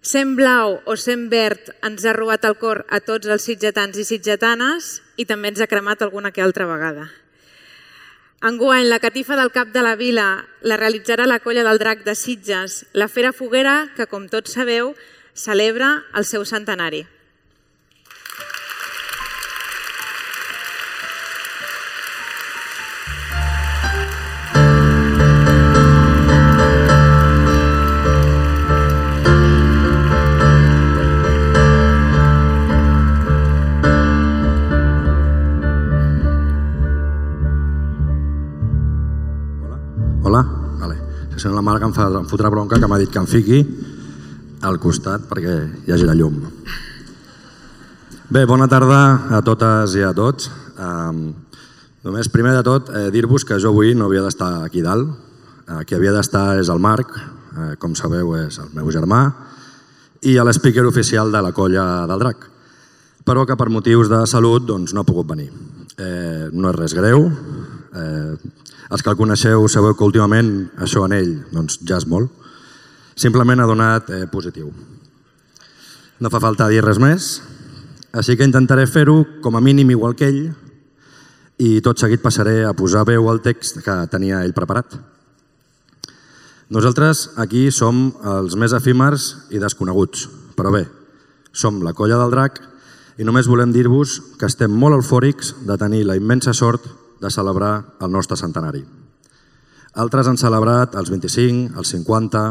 Sent 0.00 0.34
blau 0.36 0.80
o 0.88 0.96
sent 0.96 1.28
verd 1.28 1.74
ens 1.84 2.04
ha 2.06 2.16
robat 2.16 2.48
el 2.48 2.56
cor 2.56 2.86
a 2.88 3.00
tots 3.04 3.28
els 3.28 3.44
sitgetans 3.44 3.98
i 3.98 4.04
sitgetanes 4.08 5.02
i 5.20 5.28
també 5.28 5.52
ens 5.52 5.60
ha 5.60 5.68
cremat 5.68 6.00
alguna 6.00 6.32
que 6.32 6.40
altra 6.42 6.66
vegada. 6.66 7.10
Enguany, 8.42 8.88
la 8.88 8.98
catifa 8.98 9.36
del 9.36 9.52
cap 9.52 9.68
de 9.68 9.84
la 9.84 9.94
vila 9.94 10.46
la 10.62 10.80
realitzarà 10.80 11.28
la 11.28 11.42
colla 11.44 11.62
del 11.62 11.78
drac 11.78 12.02
de 12.08 12.16
Sitges, 12.16 12.86
la 12.92 13.06
Fera 13.06 13.30
Foguera, 13.32 13.92
que, 13.94 14.08
com 14.10 14.26
tots 14.26 14.56
sabeu, 14.56 14.96
celebra 15.34 16.04
el 16.14 16.24
seu 16.24 16.44
centenari. 16.44 17.06
Hola? 40.22 40.42
Vale. 40.78 40.96
Si 41.32 41.40
sent 41.40 41.54
la 41.54 41.62
mare 41.62 41.80
que 41.80 41.88
em, 41.88 41.96
fa, 41.96 42.06
em 42.06 42.28
fotrà 42.28 42.50
bronca 42.52 42.78
que 42.78 42.86
m'ha 42.86 43.00
dit 43.00 43.10
que 43.10 43.18
em 43.18 43.26
fiqui 43.26 43.64
al 44.62 44.78
costat 44.82 45.26
perquè 45.28 45.58
hi 45.86 45.92
hagi 45.92 46.06
la 46.06 46.16
llum. 46.16 46.38
Bé, 48.32 48.44
bona 48.48 48.68
tarda 48.70 49.00
a 49.36 49.42
totes 49.44 49.96
i 49.98 50.04
a 50.06 50.14
tots. 50.16 50.48
Um, 50.78 51.34
només 52.02 52.30
primer 52.32 52.54
de 52.56 52.62
tot 52.66 52.88
eh, 52.90 53.10
dir-vos 53.14 53.44
que 53.44 53.58
jo 53.60 53.70
avui 53.70 53.92
no 53.94 54.08
havia 54.08 54.22
d'estar 54.24 54.62
aquí 54.64 54.82
dalt. 54.82 55.10
Eh, 55.68 55.82
qui 55.86 55.94
havia 55.94 56.14
d'estar 56.14 56.58
és 56.60 56.70
el 56.72 56.80
Marc, 56.82 57.12
eh, 57.16 57.74
com 57.78 57.94
sabeu 57.98 58.34
és 58.40 58.58
el 58.58 58.72
meu 58.74 58.90
germà, 58.94 59.22
i 60.26 60.34
l'speaker 60.38 60.84
oficial 60.86 61.30
de 61.34 61.42
la 61.42 61.52
colla 61.54 62.06
del 62.10 62.22
Drac, 62.22 62.48
però 63.26 63.46
que 63.46 63.56
per 63.58 63.70
motius 63.70 64.10
de 64.10 64.24
salut 64.26 64.66
doncs, 64.66 64.94
no 64.94 65.02
ha 65.02 65.08
pogut 65.08 65.28
venir. 65.28 65.50
Eh, 65.98 66.48
no 66.52 66.70
és 66.70 66.78
res 66.78 66.94
greu, 66.98 67.28
eh, 67.28 68.34
els 68.92 69.02
que 69.02 69.10
el 69.10 69.18
coneixeu 69.18 69.68
sabeu 69.68 69.94
que 69.94 70.06
últimament 70.08 70.70
això 70.82 71.06
en 71.06 71.16
ell 71.16 71.32
doncs, 71.52 71.78
ja 71.86 72.00
és 72.00 72.06
molt. 72.06 72.41
Simplement 73.14 73.60
ha 73.60 73.68
donat 73.68 74.10
eh, 74.10 74.26
positiu. 74.30 74.72
No 76.22 76.30
fa 76.30 76.40
falta 76.40 76.68
dir 76.70 76.82
res 76.84 77.00
més, 77.02 77.32
així 78.12 78.36
que 78.36 78.46
intentaré 78.46 78.86
fer-ho 78.86 79.22
com 79.42 79.56
a 79.56 79.62
mínim 79.64 79.90
igual 79.90 80.14
que 80.16 80.28
ell 80.28 80.42
i 81.62 81.80
tot 81.84 82.00
seguit 82.00 82.22
passaré 82.22 82.62
a 82.64 82.74
posar 82.76 83.04
veu 83.08 83.28
al 83.30 83.42
text 83.44 83.82
que 83.84 83.96
tenia 84.12 84.42
ell 84.44 84.54
preparat. 84.56 84.96
Nosaltres 86.72 87.30
aquí 87.36 87.66
som 87.70 88.10
els 88.38 88.56
més 88.56 88.72
efímers 88.72 89.48
i 89.52 89.60
desconeguts, 89.60 90.28
però 90.56 90.72
bé, 90.72 90.86
som 91.52 91.82
la 91.84 91.92
colla 91.92 92.16
del 92.20 92.32
drac 92.32 92.62
i 93.20 93.26
només 93.28 93.48
volem 93.48 93.74
dir-vos 93.74 94.18
que 94.40 94.48
estem 94.48 94.72
molt 94.72 94.96
eufòrics 94.96 95.52
de 95.68 95.76
tenir 95.76 96.06
la 96.08 96.16
immensa 96.16 96.54
sort 96.56 96.86
de 97.20 97.30
celebrar 97.30 97.74
el 98.00 98.10
nostre 98.10 98.38
centenari. 98.40 98.82
Altres 100.00 100.28
han 100.28 100.40
celebrat 100.40 100.96
els 100.96 101.12
25, 101.12 101.76
els 101.76 101.92
50, 101.92 102.44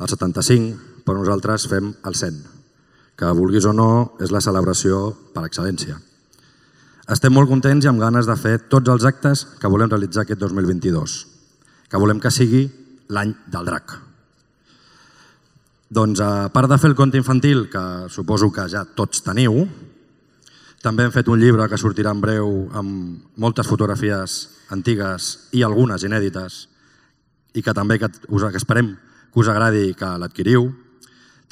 els 0.00 0.12
75, 0.12 1.02
però 1.06 1.20
nosaltres 1.20 1.68
fem 1.70 1.92
el 2.04 2.16
100, 2.18 2.42
que 3.16 3.32
vulguis 3.38 3.64
o 3.64 3.72
no 3.72 4.16
és 4.20 4.32
la 4.34 4.42
celebració 4.44 5.14
per 5.34 5.46
excel·lència. 5.46 5.96
Estem 7.12 7.32
molt 7.32 7.48
contents 7.48 7.86
i 7.86 7.88
amb 7.88 8.02
ganes 8.02 8.26
de 8.26 8.34
fer 8.36 8.56
tots 8.72 8.90
els 8.90 9.06
actes 9.06 9.44
que 9.60 9.70
volem 9.70 9.92
realitzar 9.92 10.24
aquest 10.24 10.42
2022, 10.42 11.14
que 11.88 12.00
volem 12.02 12.20
que 12.20 12.34
sigui 12.34 12.66
l'any 13.14 13.32
del 13.46 13.68
drac. 13.70 13.94
Doncs 15.86 16.20
a 16.20 16.48
part 16.50 16.68
de 16.68 16.78
fer 16.82 16.90
el 16.90 16.98
conte 16.98 17.18
infantil, 17.20 17.68
que 17.70 18.10
suposo 18.10 18.50
que 18.50 18.66
ja 18.68 18.82
tots 18.98 19.22
teniu, 19.22 19.62
també 20.82 21.06
hem 21.06 21.14
fet 21.14 21.30
un 21.30 21.38
llibre 21.40 21.68
que 21.70 21.78
sortirà 21.78 22.10
en 22.14 22.20
breu 22.20 22.50
amb 22.74 23.38
moltes 23.42 23.66
fotografies 23.70 24.36
antigues 24.74 25.30
i 25.54 25.62
algunes 25.62 26.02
inèdites 26.02 26.66
i 27.54 27.62
que 27.62 27.74
també 27.74 28.00
que, 28.02 28.10
us, 28.28 28.44
que 28.50 28.60
esperem 28.60 28.92
que 29.36 29.40
us 29.44 29.48
agradi 29.52 29.92
que 29.92 30.08
l'adquiriu. 30.16 30.70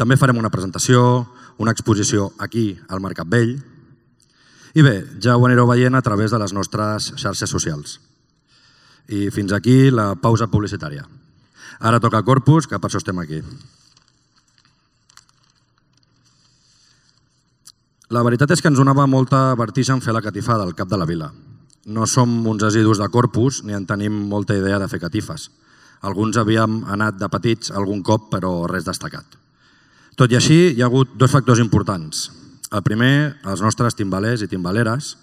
També 0.01 0.17
farem 0.17 0.39
una 0.41 0.49
presentació, 0.49 1.29
una 1.61 1.75
exposició 1.77 2.31
aquí 2.41 2.79
al 2.89 3.03
Mercat 3.05 3.29
Vell. 3.29 3.59
I 4.73 4.81
bé, 4.81 4.95
ja 5.21 5.37
ho 5.37 5.45
anireu 5.45 5.69
veient 5.69 5.93
a 5.93 6.01
través 6.01 6.33
de 6.33 6.39
les 6.41 6.55
nostres 6.57 7.11
xarxes 7.21 7.51
socials. 7.53 7.99
I 9.13 9.29
fins 9.29 9.53
aquí 9.53 9.91
la 9.93 10.15
pausa 10.17 10.49
publicitària. 10.49 11.05
Ara 11.79 12.01
toca 12.01 12.23
Corpus, 12.25 12.65
que 12.67 12.79
per 12.81 12.89
això 12.89 13.03
estem 13.03 13.21
aquí. 13.21 13.43
La 18.09 18.23
veritat 18.25 18.55
és 18.57 18.63
que 18.65 18.73
ens 18.73 18.81
donava 18.81 19.05
molta 19.05 19.51
vertigen 19.61 20.01
fer 20.01 20.17
la 20.17 20.25
catifada 20.25 20.65
al 20.65 20.73
cap 20.73 20.89
de 20.89 20.97
la 20.97 21.05
vila. 21.05 21.29
No 21.85 22.09
som 22.09 22.33
uns 22.49 22.65
asidus 22.65 22.97
de 22.97 23.11
corpus 23.13 23.61
ni 23.63 23.77
en 23.77 23.85
tenim 23.85 24.17
molta 24.33 24.57
idea 24.57 24.81
de 24.81 24.89
fer 24.89 25.03
catifes. 25.05 25.51
Alguns 26.05 26.37
havíem 26.37 26.83
anat 26.93 27.17
de 27.17 27.29
petits 27.33 27.73
algun 27.73 28.03
cop, 28.05 28.29
però 28.33 28.67
res 28.69 28.85
destacat. 28.85 29.25
Tot 30.15 30.31
i 30.31 30.37
així, 30.39 30.59
hi 30.75 30.83
ha 30.83 30.89
hagut 30.91 31.17
dos 31.19 31.33
factors 31.33 31.63
importants. 31.63 32.29
El 32.75 32.83
primer, 32.87 33.37
els 33.47 33.63
nostres 33.65 33.97
timbalers 33.97 34.45
i 34.45 34.51
timbaleres, 34.51 35.15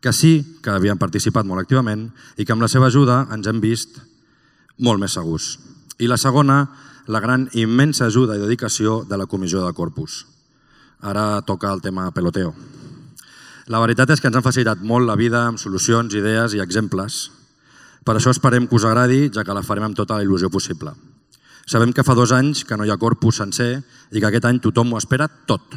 que 0.00 0.12
sí 0.12 0.60
que 0.62 0.70
havien 0.70 1.00
participat 1.00 1.46
molt 1.48 1.64
activament 1.64 2.10
i 2.36 2.44
que 2.44 2.52
amb 2.54 2.62
la 2.62 2.70
seva 2.70 2.90
ajuda 2.90 3.24
ens 3.34 3.48
hem 3.48 3.62
vist 3.62 3.96
molt 4.78 5.00
més 5.00 5.16
segurs. 5.16 5.56
I 5.98 6.06
la 6.10 6.20
segona, 6.20 6.66
la 7.06 7.22
gran 7.24 7.48
immensa 7.54 8.06
ajuda 8.06 8.36
i 8.36 8.42
dedicació 8.42 9.00
de 9.08 9.16
la 9.16 9.26
comissió 9.26 9.64
de 9.64 9.72
Corpus. 9.72 10.26
Ara 11.00 11.40
toca 11.46 11.72
el 11.72 11.80
tema 11.80 12.10
peloteo. 12.12 12.52
La 13.66 13.80
veritat 13.82 14.12
és 14.14 14.20
que 14.20 14.28
ens 14.30 14.36
han 14.38 14.44
facilitat 14.46 14.82
molt 14.86 15.08
la 15.08 15.16
vida 15.18 15.46
amb 15.46 15.58
solucions, 15.58 16.14
idees 16.14 16.54
i 16.54 16.62
exemples. 16.62 17.30
Per 18.06 18.14
això 18.14 18.30
esperem 18.30 18.68
que 18.70 18.76
us 18.78 18.84
agradi, 18.86 19.26
ja 19.34 19.42
que 19.42 19.54
la 19.54 19.64
farem 19.66 19.88
amb 19.88 19.98
tota 19.98 20.14
la 20.14 20.22
il·lusió 20.22 20.46
possible. 20.52 20.92
Sabem 21.66 21.90
que 21.90 22.04
fa 22.06 22.14
dos 22.14 22.30
anys 22.30 22.62
que 22.62 22.76
no 22.78 22.84
hi 22.86 22.92
ha 22.94 23.00
corpus 23.02 23.40
sencer 23.42 23.80
i 24.14 24.20
que 24.20 24.28
aquest 24.28 24.44
any 24.46 24.60
tothom 24.62 24.92
ho 24.94 25.00
espera 25.00 25.26
tot. 25.50 25.74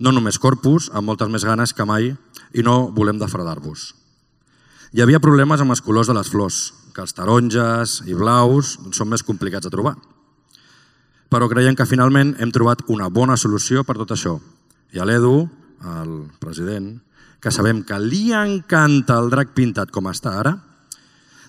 No 0.00 0.12
només 0.16 0.40
corpus, 0.40 0.88
amb 0.96 1.10
moltes 1.10 1.28
més 1.28 1.44
ganes 1.44 1.74
que 1.76 1.84
mai, 1.84 2.14
i 2.56 2.64
no 2.64 2.88
volem 2.96 3.20
defraudar-vos. 3.20 3.90
Hi 4.96 5.02
havia 5.04 5.20
problemes 5.20 5.60
amb 5.60 5.74
els 5.74 5.82
colors 5.84 6.08
de 6.08 6.16
les 6.16 6.30
flors, 6.32 6.60
que 6.96 7.04
els 7.04 7.12
taronges 7.12 7.98
i 8.08 8.16
blaus 8.16 8.78
són 8.96 9.10
més 9.12 9.24
complicats 9.26 9.68
de 9.68 9.72
trobar. 9.74 9.98
Però 11.28 11.48
creiem 11.52 11.76
que 11.76 11.88
finalment 11.88 12.32
hem 12.40 12.54
trobat 12.54 12.86
una 12.88 13.10
bona 13.12 13.36
solució 13.36 13.84
per 13.84 13.98
tot 13.98 14.14
això. 14.16 14.38
I 14.96 15.02
a 15.02 15.04
l'Edu, 15.04 15.34
el 16.00 16.14
president, 16.40 16.94
que 17.44 17.52
sabem 17.52 17.82
que 17.84 18.00
li 18.00 18.30
encanta 18.32 19.18
el 19.20 19.28
drac 19.28 19.52
pintat 19.52 19.92
com 19.92 20.08
està 20.08 20.38
ara, 20.40 20.54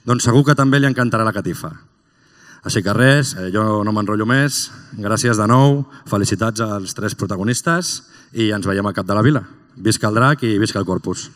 doncs 0.08 0.24
segur 0.30 0.46
que 0.48 0.56
també 0.56 0.80
li 0.80 0.88
encantarà 0.88 1.26
la 1.28 1.36
catifa. 1.36 1.74
Així 2.68 2.82
que 2.84 2.94
res, 2.96 3.34
eh, 3.36 3.50
jo 3.54 3.84
no 3.84 3.94
m'enrotllo 3.96 4.26
més. 4.28 4.70
Gràcies 4.96 5.38
de 5.40 5.48
nou, 5.48 5.84
felicitats 6.08 6.64
als 6.64 6.96
tres 6.96 7.16
protagonistes 7.16 8.02
i 8.34 8.50
ens 8.56 8.66
veiem 8.68 8.88
al 8.88 8.96
cap 8.96 9.08
de 9.08 9.16
la 9.16 9.24
vila. 9.24 9.44
Visca 9.76 10.08
el 10.08 10.16
drac 10.16 10.44
i 10.44 10.58
visca 10.58 10.80
el 10.80 10.88
corpus. 10.88 11.30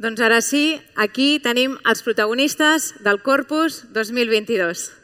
Doncs 0.00 0.20
ara 0.24 0.38
sí, 0.40 0.80
aquí 0.96 1.34
tenim 1.44 1.74
els 1.90 2.00
protagonistes 2.00 2.86
del 3.04 3.20
Corpus 3.20 3.82
2022. 3.92 4.99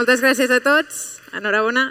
Moltes 0.00 0.22
gràcies 0.24 0.48
a 0.48 0.62
tots. 0.64 1.00
Enhorabona. 1.36 1.90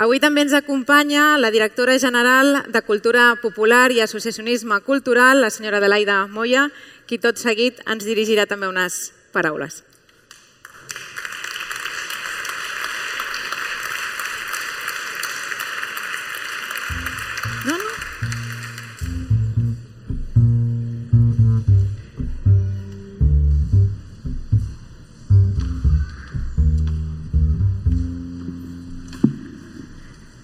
Avui 0.00 0.16
també 0.16 0.40
ens 0.46 0.54
acompanya 0.56 1.34
la 1.36 1.50
directora 1.52 1.98
general 2.00 2.62
de 2.72 2.80
Cultura 2.86 3.34
Popular 3.42 3.90
i 3.92 4.00
Associacionisme 4.00 4.78
Cultural, 4.86 5.42
la 5.44 5.50
senyora 5.52 5.76
Adelaida 5.76 6.22
Moya, 6.32 6.70
qui 7.04 7.20
tot 7.20 7.36
seguit 7.36 7.84
ens 7.84 8.08
dirigirà 8.08 8.48
també 8.48 8.72
unes 8.72 9.12
paraules. 9.36 9.82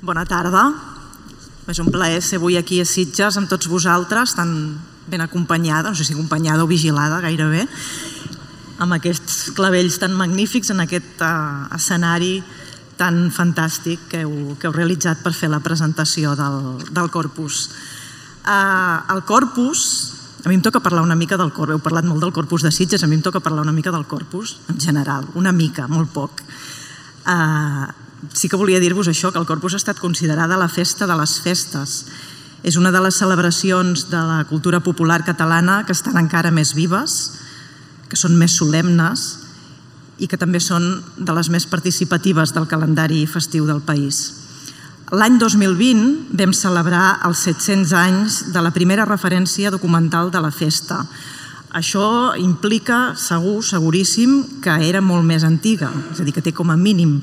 Bona 0.05 0.27
tarda. 0.29 0.67
És 1.73 1.79
un 1.81 1.89
plaer 1.89 2.19
ser 2.21 2.37
avui 2.37 2.59
aquí 2.61 2.77
a 2.83 2.85
Sitges 2.85 3.39
amb 3.41 3.49
tots 3.49 3.71
vosaltres, 3.73 4.35
tan 4.37 4.51
ben 5.09 5.23
acompanyada, 5.25 5.89
no 5.89 5.97
sé 5.97 6.05
si 6.05 6.13
acompanyada 6.13 6.65
o 6.65 6.69
vigilada 6.69 7.23
gairebé, 7.25 7.65
amb 8.85 8.99
aquests 8.99 9.55
clavells 9.57 9.97
tan 10.03 10.13
magnífics 10.13 10.75
en 10.75 10.85
aquest 10.85 11.25
uh, 11.25 11.73
escenari 11.73 12.43
tan 13.01 13.31
fantàstic 13.33 14.05
que 14.13 14.27
heu, 14.27 14.59
que 14.61 14.69
heu 14.69 14.77
realitzat 14.77 15.25
per 15.25 15.33
fer 15.33 15.49
la 15.49 15.63
presentació 15.65 16.37
del, 16.37 16.85
del 16.93 17.09
corpus. 17.09 17.71
Uh, 18.45 19.01
el 19.17 19.25
corpus, 19.25 19.89
a 20.45 20.53
mi 20.53 20.61
em 20.61 20.65
toca 20.69 20.85
parlar 20.85 21.09
una 21.09 21.17
mica 21.17 21.41
del 21.41 21.57
corpus, 21.57 21.79
heu 21.79 21.85
parlat 21.85 22.05
molt 22.05 22.21
del 22.21 22.37
corpus 22.37 22.69
de 22.69 22.77
Sitges, 22.77 23.01
a 23.01 23.09
mi 23.09 23.17
em 23.17 23.25
toca 23.25 23.41
parlar 23.41 23.65
una 23.65 23.73
mica 23.73 23.95
del 23.95 24.05
corpus 24.05 24.59
en 24.69 24.77
general, 24.77 25.33
una 25.33 25.57
mica, 25.57 25.89
molt 25.89 26.13
poc. 26.13 26.45
Uh, 27.25 28.04
sí 28.33 28.49
que 28.49 28.57
volia 28.57 28.81
dir-vos 28.81 29.09
això, 29.11 29.33
que 29.33 29.41
el 29.41 29.49
corpus 29.49 29.75
ha 29.75 29.81
estat 29.83 30.01
considerada 30.01 30.57
la 30.57 30.69
festa 30.69 31.07
de 31.07 31.17
les 31.19 31.39
festes. 31.45 32.05
És 32.65 32.79
una 32.81 32.93
de 32.95 33.01
les 33.05 33.17
celebracions 33.21 34.07
de 34.09 34.21
la 34.25 34.45
cultura 34.49 34.81
popular 34.81 35.25
catalana 35.25 35.83
que 35.85 35.93
estan 35.93 36.17
encara 36.17 36.55
més 36.55 36.73
vives, 36.75 37.35
que 38.09 38.17
són 38.17 38.39
més 38.41 38.57
solemnes 38.57 39.27
i 40.23 40.29
que 40.31 40.39
també 40.39 40.61
són 40.63 41.03
de 41.19 41.35
les 41.37 41.51
més 41.51 41.67
participatives 41.67 42.55
del 42.55 42.69
calendari 42.71 43.27
festiu 43.27 43.67
del 43.67 43.83
país. 43.85 44.41
L'any 45.13 45.37
2020 45.39 46.33
vam 46.39 46.53
celebrar 46.57 47.21
els 47.29 47.45
700 47.45 47.93
anys 47.99 48.39
de 48.55 48.63
la 48.65 48.73
primera 48.73 49.05
referència 49.05 49.71
documental 49.71 50.31
de 50.33 50.41
la 50.41 50.51
festa. 50.55 51.03
Això 51.75 52.33
implica, 52.41 53.13
segur, 53.19 53.61
seguríssim, 53.67 54.63
que 54.65 54.79
era 54.89 55.03
molt 55.05 55.27
més 55.27 55.45
antiga, 55.45 55.91
és 56.15 56.23
a 56.23 56.25
dir, 56.25 56.33
que 56.33 56.43
té 56.43 56.55
com 56.57 56.71
a 56.73 56.79
mínim 56.81 57.19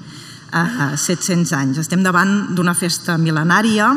eh, 0.54 0.98
700 0.98 1.54
anys. 1.58 1.82
Estem 1.82 2.04
davant 2.04 2.54
d'una 2.56 2.76
festa 2.78 3.18
mil·lenària 3.18 3.90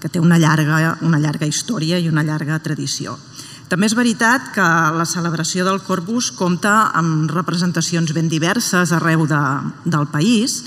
que 0.00 0.10
té 0.12 0.20
una 0.20 0.38
llarga, 0.38 0.96
una 1.02 1.20
llarga 1.20 1.48
història 1.48 1.98
i 1.98 2.08
una 2.08 2.24
llarga 2.24 2.58
tradició. 2.62 3.16
També 3.66 3.88
és 3.88 3.96
veritat 3.98 4.52
que 4.54 4.66
la 4.94 5.06
celebració 5.08 5.64
del 5.66 5.80
Corpus 5.82 6.30
compta 6.30 6.92
amb 6.94 7.32
representacions 7.34 8.12
ben 8.14 8.28
diverses 8.30 8.92
arreu 8.94 9.26
de, 9.26 9.42
del 9.84 10.06
país. 10.12 10.60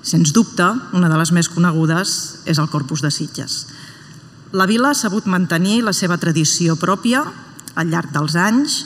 Sens 0.00 0.32
dubte, 0.32 0.64
una 0.96 1.10
de 1.12 1.18
les 1.20 1.32
més 1.36 1.50
conegudes 1.52 2.14
és 2.48 2.56
el 2.56 2.70
Corpus 2.72 3.04
de 3.04 3.10
Sitges. 3.12 3.66
La 4.56 4.64
vila 4.64 4.94
ha 4.94 4.96
sabut 4.96 5.26
mantenir 5.28 5.82
la 5.84 5.92
seva 5.92 6.16
tradició 6.16 6.78
pròpia 6.80 7.20
al 7.76 7.90
llarg 7.92 8.14
dels 8.14 8.38
anys, 8.40 8.78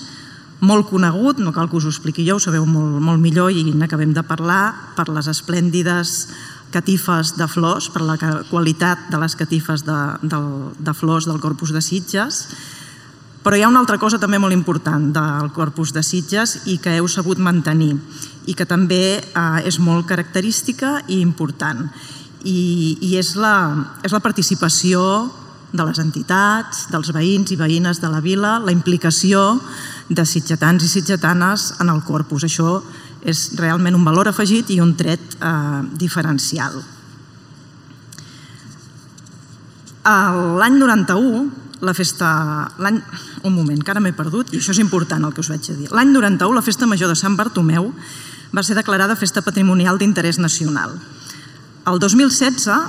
molt 0.62 0.88
conegut, 0.88 1.40
no 1.42 1.51
cal 1.53 1.68
que 1.68 1.77
us 1.77 1.87
ho 1.88 1.90
expliqui 1.90 2.25
jo, 2.27 2.38
ho 2.38 2.42
sabeu 2.42 2.64
molt, 2.66 3.01
molt 3.03 3.20
millor 3.20 3.51
i 3.51 3.64
n'acabem 3.75 4.14
de 4.14 4.22
parlar, 4.22 4.94
per 4.96 5.09
les 5.11 5.27
esplèndides 5.31 6.29
catifes 6.72 7.35
de 7.37 7.48
flors, 7.51 7.90
per 7.92 8.05
la 8.07 8.16
qualitat 8.48 9.11
de 9.11 9.18
les 9.20 9.35
catifes 9.37 9.83
de, 9.85 9.98
de, 10.22 10.40
de 10.79 10.94
flors 10.94 11.27
del 11.29 11.42
Corpus 11.42 11.75
de 11.75 11.83
Sitges, 11.85 12.46
però 13.42 13.59
hi 13.59 13.64
ha 13.66 13.68
una 13.68 13.83
altra 13.83 13.98
cosa 13.98 14.20
també 14.22 14.38
molt 14.38 14.55
important 14.55 15.11
del 15.12 15.51
Corpus 15.55 15.90
de 15.92 16.05
Sitges 16.07 16.61
i 16.70 16.79
que 16.79 16.94
heu 16.94 17.09
sabut 17.11 17.42
mantenir 17.42 17.96
i 18.46 18.55
que 18.55 18.66
també 18.66 19.18
eh, 19.18 19.61
és 19.66 19.81
molt 19.83 20.07
característica 20.07 21.01
i 21.09 21.18
important. 21.20 21.88
I, 22.46 22.98
i 23.03 23.16
és, 23.18 23.35
la, 23.38 23.57
és 24.07 24.14
la 24.14 24.22
participació 24.22 25.03
de 25.72 25.85
les 25.88 25.98
entitats, 25.98 26.87
dels 26.92 27.11
veïns 27.14 27.51
i 27.51 27.59
veïnes 27.59 27.98
de 28.03 28.11
la 28.12 28.20
vila, 28.22 28.59
la 28.62 28.75
implicació 28.75 29.59
de 30.14 30.25
sitgetans 30.29 30.85
i 30.85 30.90
sitgetanes 30.90 31.72
en 31.81 31.90
el 31.92 32.03
corpus. 32.07 32.44
Això 32.46 32.81
és 33.22 33.53
realment 33.59 33.96
un 33.96 34.05
valor 34.05 34.31
afegit 34.31 34.70
i 34.75 34.81
un 34.83 34.94
tret 34.98 35.37
eh, 35.38 35.81
diferencial. 35.98 36.81
L'any 40.03 40.79
91, 40.79 41.42
la 41.83 41.94
festa... 41.94 42.29
Un 43.42 43.55
moment, 43.55 43.81
que 43.83 43.90
ara 43.90 44.03
m'he 44.03 44.14
perdut, 44.14 44.53
i 44.53 44.59
això 44.61 44.70
és 44.70 44.79
important 44.83 45.25
el 45.27 45.33
que 45.35 45.42
us 45.42 45.51
vaig 45.51 45.66
a 45.70 45.75
dir. 45.75 45.88
L'any 45.90 46.12
91, 46.14 46.55
la 46.55 46.62
festa 46.62 46.87
major 46.87 47.11
de 47.11 47.18
Sant 47.18 47.35
Bartomeu 47.38 47.88
va 48.55 48.62
ser 48.62 48.77
declarada 48.79 49.18
festa 49.18 49.42
patrimonial 49.42 49.98
d'interès 49.98 50.38
nacional. 50.38 50.94
El 51.90 51.98
2016 51.98 52.68
eh, 52.70 52.83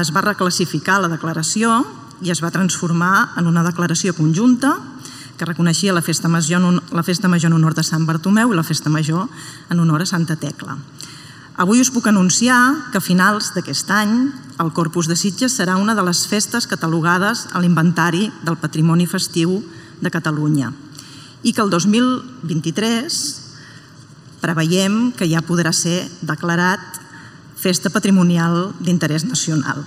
es 0.00 0.12
va 0.16 0.24
reclassificar 0.24 1.00
la 1.00 1.10
declaració 1.12 1.82
i 2.24 2.32
es 2.32 2.40
va 2.44 2.52
transformar 2.52 3.30
en 3.40 3.48
una 3.48 3.64
declaració 3.64 4.14
conjunta 4.16 4.76
que 5.40 5.48
reconeixia 5.48 5.94
la 5.96 6.04
festa, 6.04 6.28
major, 6.28 6.60
la 6.92 7.02
festa 7.02 7.28
major 7.32 7.48
en 7.48 7.56
honor 7.56 7.72
de 7.72 7.80
Sant 7.80 8.04
Bartomeu 8.04 8.52
i 8.52 8.58
la 8.58 8.66
festa 8.66 8.92
major 8.92 9.24
en 9.72 9.80
honor 9.80 10.04
a 10.04 10.06
Santa 10.06 10.36
Tecla. 10.36 10.76
Avui 11.56 11.80
us 11.80 11.88
puc 11.92 12.06
anunciar 12.08 12.58
que 12.92 13.00
a 13.00 13.04
finals 13.04 13.54
d'aquest 13.56 13.88
any 13.88 14.12
el 14.60 14.72
Corpus 14.76 15.08
de 15.08 15.16
Sitges 15.16 15.56
serà 15.56 15.78
una 15.80 15.96
de 15.96 16.04
les 16.04 16.26
festes 16.28 16.68
catalogades 16.68 17.46
a 17.52 17.60
l'inventari 17.64 18.28
del 18.44 18.60
patrimoni 18.60 19.08
festiu 19.08 19.62
de 20.00 20.12
Catalunya 20.12 20.74
i 21.40 21.54
que 21.56 21.64
el 21.64 21.72
2023 21.72 23.16
preveiem 24.44 25.12
que 25.16 25.28
ja 25.28 25.40
podrà 25.40 25.72
ser 25.72 26.04
declarat 26.20 27.00
festa 27.60 27.88
patrimonial 27.88 28.74
d'interès 28.80 29.24
nacional. 29.24 29.84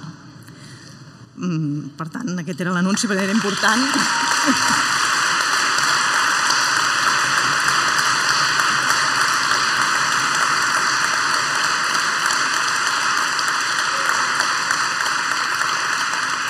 Mm, 1.37 1.93
per 1.97 2.09
tant, 2.09 2.33
aquest 2.41 2.61
era 2.61 2.73
l'anunci 2.73 3.09
perquè 3.09 3.25
era 3.25 3.37
important. 3.37 3.81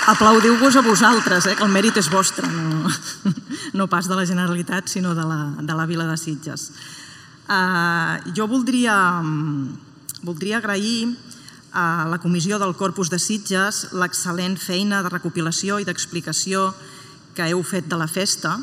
Aplaudiu-vos 0.04 0.76
a 0.76 0.82
vosaltres, 0.82 1.46
eh, 1.48 1.56
que 1.56 1.64
el 1.64 1.72
mèrit 1.72 1.96
és 1.96 2.10
vostre, 2.12 2.44
no, 2.52 2.90
no 3.80 3.88
pas 3.88 4.10
de 4.10 4.16
la 4.18 4.26
Generalitat, 4.28 4.90
sinó 4.92 5.14
de 5.16 5.24
la, 5.24 5.56
de 5.64 5.76
la 5.78 5.86
Vila 5.88 6.04
de 6.10 6.18
Sitges. 6.20 6.72
Uh, 7.48 8.20
jo 8.36 8.48
voldria, 8.52 8.96
voldria 10.24 10.58
agrair 10.60 11.16
a 11.72 12.06
la 12.12 12.20
comissió 12.20 12.60
del 12.60 12.76
Corpus 12.76 13.10
de 13.12 13.20
Sitges 13.20 13.94
l'excel·lent 13.96 14.60
feina 14.60 15.00
de 15.04 15.12
recopilació 15.12 15.80
i 15.80 15.88
d'explicació 15.88 16.74
que 17.36 17.48
heu 17.48 17.64
fet 17.64 17.88
de 17.88 18.00
la 18.00 18.08
festa. 18.12 18.58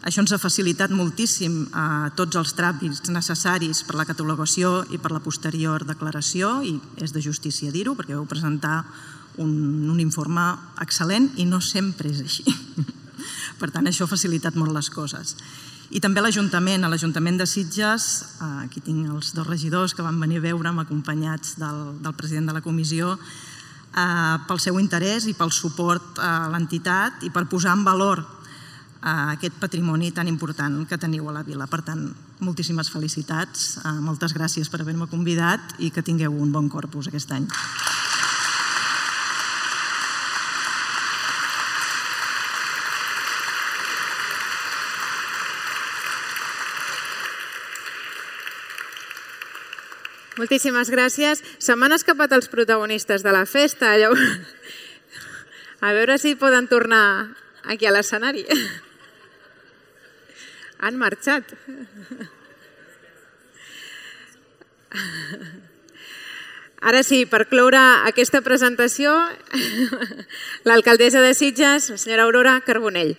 Això 0.00 0.22
ens 0.24 0.32
ha 0.32 0.40
facilitat 0.40 0.94
moltíssim 0.94 1.66
a 1.76 2.08
tots 2.16 2.40
els 2.40 2.54
tràmits 2.56 3.04
necessaris 3.12 3.82
per 3.84 3.98
la 4.00 4.08
catalogació 4.08 4.80
i 4.88 5.00
per 5.02 5.12
la 5.12 5.20
posterior 5.20 5.84
declaració 5.84 6.62
i 6.64 6.76
és 7.04 7.12
de 7.12 7.20
justícia 7.20 7.74
dir-ho 7.74 7.96
perquè 7.98 8.16
vau 8.16 8.24
presentar 8.24 8.84
un, 9.42 9.52
un 9.92 10.00
informe 10.00 10.44
excel·lent 10.82 11.32
i 11.36 11.46
no 11.48 11.60
sempre 11.60 12.10
és 12.10 12.22
així. 12.24 12.44
Per 13.60 13.70
tant, 13.72 13.86
això 13.88 14.04
ha 14.04 14.12
facilitat 14.12 14.56
molt 14.56 14.74
les 14.74 14.90
coses. 14.92 15.36
I 15.94 16.00
també 16.02 16.20
l'Ajuntament, 16.20 16.82
a 16.82 16.90
l'Ajuntament 16.90 17.38
de 17.38 17.46
Sitges, 17.46 18.06
aquí 18.42 18.82
tinc 18.82 19.06
els 19.06 19.30
dos 19.36 19.46
regidors 19.46 19.94
que 19.94 20.02
van 20.02 20.18
venir 20.18 20.40
a 20.40 20.46
veure'm 20.48 20.80
acompanyats 20.82 21.54
del, 21.60 22.00
del 22.02 22.16
president 22.18 22.50
de 22.50 22.56
la 22.56 22.64
comissió, 22.64 23.14
eh, 23.96 24.36
pel 24.48 24.62
seu 24.62 24.80
interès 24.82 25.28
i 25.30 25.34
pel 25.38 25.52
suport 25.54 26.18
a 26.18 26.48
l'entitat 26.52 27.22
i 27.26 27.30
per 27.30 27.46
posar 27.50 27.76
en 27.76 27.84
valor 27.86 28.22
eh, 28.22 29.36
aquest 29.36 29.58
patrimoni 29.62 30.12
tan 30.12 30.28
important 30.28 30.82
que 30.88 30.98
teniu 30.98 31.30
a 31.30 31.36
la 31.38 31.44
vila. 31.46 31.68
Per 31.70 31.82
tant, 31.86 32.08
moltíssimes 32.42 32.90
felicitats, 32.92 33.76
eh, 33.84 33.94
moltes 34.02 34.34
gràcies 34.34 34.70
per 34.70 34.82
haver-me 34.82 35.06
convidat 35.06 35.78
i 35.78 35.90
que 35.90 36.02
tingueu 36.02 36.34
un 36.34 36.52
bon 36.52 36.68
corpus 36.68 37.08
aquest 37.08 37.32
any. 37.32 37.46
Moltíssimes 50.46 50.92
gràcies. 50.94 51.40
Se 51.58 51.74
m'han 51.74 51.90
escapat 51.90 52.30
els 52.36 52.46
protagonistes 52.46 53.24
de 53.26 53.32
la 53.34 53.42
festa. 53.50 53.96
Llavors... 53.98 54.22
A 55.82 55.90
veure 55.92 56.14
si 56.22 56.36
poden 56.38 56.68
tornar 56.70 57.34
aquí 57.66 57.84
a 57.86 57.90
l'escenari. 57.90 58.46
Han 60.86 60.96
marxat. 60.96 61.50
Ara 66.78 67.02
sí, 67.02 67.26
per 67.26 67.48
cloure 67.50 67.82
aquesta 68.06 68.40
presentació, 68.46 69.18
l'alcaldessa 70.64 71.20
de 71.26 71.34
Sitges, 71.34 71.90
la 71.90 71.98
senyora 71.98 72.30
Aurora 72.30 72.60
Carbonell. 72.62 73.16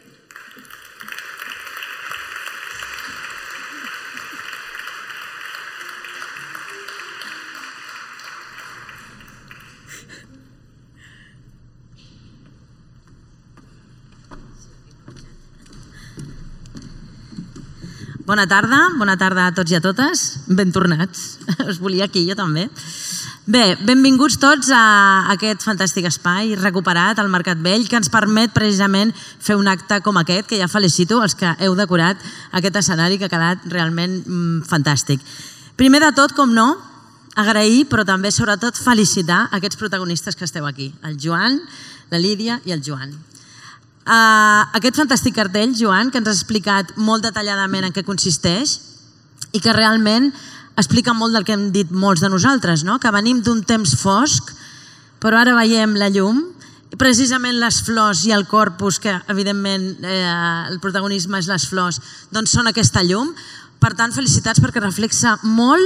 Bona 18.28 18.44
tarda, 18.44 18.90
bona 19.00 19.14
tarda 19.16 19.46
a 19.48 19.52
tots 19.56 19.72
i 19.72 19.78
a 19.78 19.80
totes. 19.80 20.22
Ben 20.52 20.74
tornats. 20.76 21.38
Us 21.72 21.78
volia 21.80 22.10
aquí, 22.10 22.26
jo 22.28 22.36
també. 22.36 22.66
Bé, 23.48 23.78
benvinguts 23.88 24.36
tots 24.42 24.68
a 24.76 24.82
aquest 25.32 25.64
fantàstic 25.64 26.10
espai 26.10 26.52
recuperat 26.60 27.22
al 27.24 27.32
Mercat 27.32 27.62
Vell 27.64 27.86
que 27.88 27.96
ens 27.96 28.12
permet 28.12 28.52
precisament 28.52 29.14
fer 29.16 29.56
un 29.56 29.70
acte 29.72 30.02
com 30.04 30.20
aquest, 30.20 30.50
que 30.50 30.60
ja 30.60 30.68
felicito 30.68 31.22
els 31.24 31.38
que 31.40 31.54
heu 31.64 31.78
decorat 31.80 32.20
aquest 32.60 32.82
escenari 32.82 33.16
que 33.16 33.30
ha 33.30 33.32
quedat 33.32 33.64
realment 33.72 34.20
mm, 34.20 34.68
fantàstic. 34.68 35.24
Primer 35.80 36.04
de 36.04 36.12
tot, 36.20 36.36
com 36.36 36.52
no, 36.52 36.74
agrair, 37.40 37.86
però 37.88 38.04
també 38.04 38.34
sobretot 38.36 38.76
felicitar 38.76 39.46
aquests 39.56 39.80
protagonistes 39.80 40.36
que 40.36 40.44
esteu 40.44 40.68
aquí, 40.68 40.92
el 41.08 41.16
Joan, 41.16 41.62
la 42.12 42.20
Lídia 42.20 42.60
i 42.68 42.76
el 42.76 42.84
Joan. 42.84 43.16
Uh, 44.08 44.64
aquest 44.78 44.96
fantàstic 44.96 45.36
cartell, 45.36 45.74
Joan, 45.76 46.08
que 46.12 46.22
ens 46.22 46.30
has 46.32 46.38
explicat 46.40 46.94
molt 46.96 47.26
detalladament 47.28 47.90
en 47.90 47.92
què 47.92 48.06
consisteix 48.08 48.78
i 49.52 49.60
que 49.60 49.74
realment 49.76 50.30
explica 50.80 51.12
molt 51.12 51.36
del 51.36 51.44
que 51.44 51.58
hem 51.58 51.66
dit 51.76 51.92
molts 51.92 52.24
de 52.24 52.30
nosaltres, 52.32 52.86
no? 52.88 53.02
que 53.04 53.12
venim 53.12 53.42
d'un 53.44 53.66
temps 53.68 53.98
fosc, 54.00 54.54
però 55.20 55.42
ara 55.42 55.58
veiem 55.58 55.98
la 56.00 56.08
llum, 56.14 56.40
precisament 56.96 57.60
les 57.60 57.82
flors 57.84 58.24
i 58.30 58.32
el 58.32 58.48
corpus, 58.48 59.02
que 59.04 59.12
evidentment 59.28 59.90
eh, 60.06 60.24
el 60.72 60.80
protagonisme 60.80 61.42
és 61.42 61.50
les 61.52 61.68
flors, 61.68 62.00
doncs 62.32 62.54
són 62.56 62.72
aquesta 62.72 63.04
llum. 63.04 63.34
Per 63.82 63.92
tant, 63.98 64.16
felicitats 64.16 64.62
perquè 64.64 64.80
reflexa 64.80 65.36
molt 65.44 65.84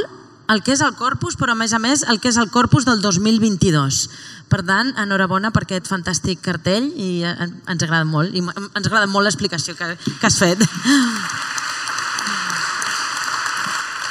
el 0.51 0.61
que 0.61 0.75
és 0.75 0.83
el 0.83 0.93
corpus, 0.99 1.37
però 1.39 1.55
a 1.55 1.59
més 1.59 1.73
a 1.73 1.79
més 1.79 2.03
el 2.11 2.19
que 2.21 2.29
és 2.29 2.37
el 2.37 2.51
corpus 2.51 2.85
del 2.85 3.01
2022. 3.01 4.03
Per 4.51 4.59
tant, 4.67 4.91
enhorabona 4.99 5.53
per 5.55 5.63
aquest 5.63 5.87
fantàstic 5.87 6.41
cartell 6.43 6.89
i 6.99 7.23
eh, 7.23 7.35
ens 7.71 7.85
agrada 7.85 8.03
molt, 8.03 8.35
i 8.35 8.43
ens 8.43 8.87
agrada 8.87 9.07
molt 9.07 9.29
l'explicació 9.29 9.77
que, 9.79 9.93
que 9.95 10.27
has 10.27 10.39
fet. 10.41 10.59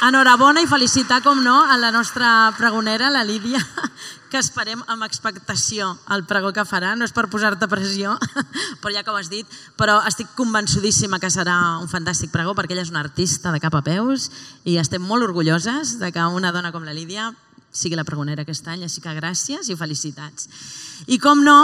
Enhorabona 0.01 0.63
i 0.63 0.65
felicitar, 0.65 1.19
com 1.21 1.43
no, 1.45 1.59
a 1.69 1.77
la 1.77 1.91
nostra 1.93 2.49
pregonera, 2.57 3.11
la 3.13 3.21
Lídia, 3.21 3.61
que 4.31 4.39
esperem 4.41 4.81
amb 4.89 5.05
expectació 5.05 5.91
el 6.15 6.23
pregó 6.25 6.49
que 6.55 6.65
farà. 6.65 6.95
No 6.97 7.05
és 7.05 7.13
per 7.13 7.27
posar-te 7.29 7.69
pressió, 7.69 8.15
però 8.81 8.95
ja 8.95 9.05
ho 9.05 9.19
has 9.19 9.29
dit, 9.29 9.45
però 9.77 9.99
estic 10.09 10.33
convençudíssima 10.39 11.21
que 11.21 11.29
serà 11.29 11.59
un 11.83 11.91
fantàstic 11.91 12.33
pregó 12.33 12.57
perquè 12.57 12.73
ella 12.73 12.87
és 12.87 12.89
una 12.89 13.05
artista 13.05 13.53
de 13.53 13.61
cap 13.61 13.77
a 13.77 13.83
peus 13.85 14.31
i 14.65 14.79
estem 14.81 15.05
molt 15.05 15.27
orgulloses 15.27 15.99
de 16.01 16.09
que 16.15 16.25
una 16.33 16.49
dona 16.55 16.73
com 16.73 16.87
la 16.87 16.97
Lídia 16.97 17.29
sigui 17.71 17.95
la 17.95 18.05
pregonera 18.07 18.43
aquest 18.43 18.67
any, 18.67 18.83
així 18.83 19.01
que 19.03 19.15
gràcies 19.15 19.69
i 19.71 19.77
felicitats. 19.79 20.47
I 21.07 21.17
com 21.19 21.41
no, 21.43 21.57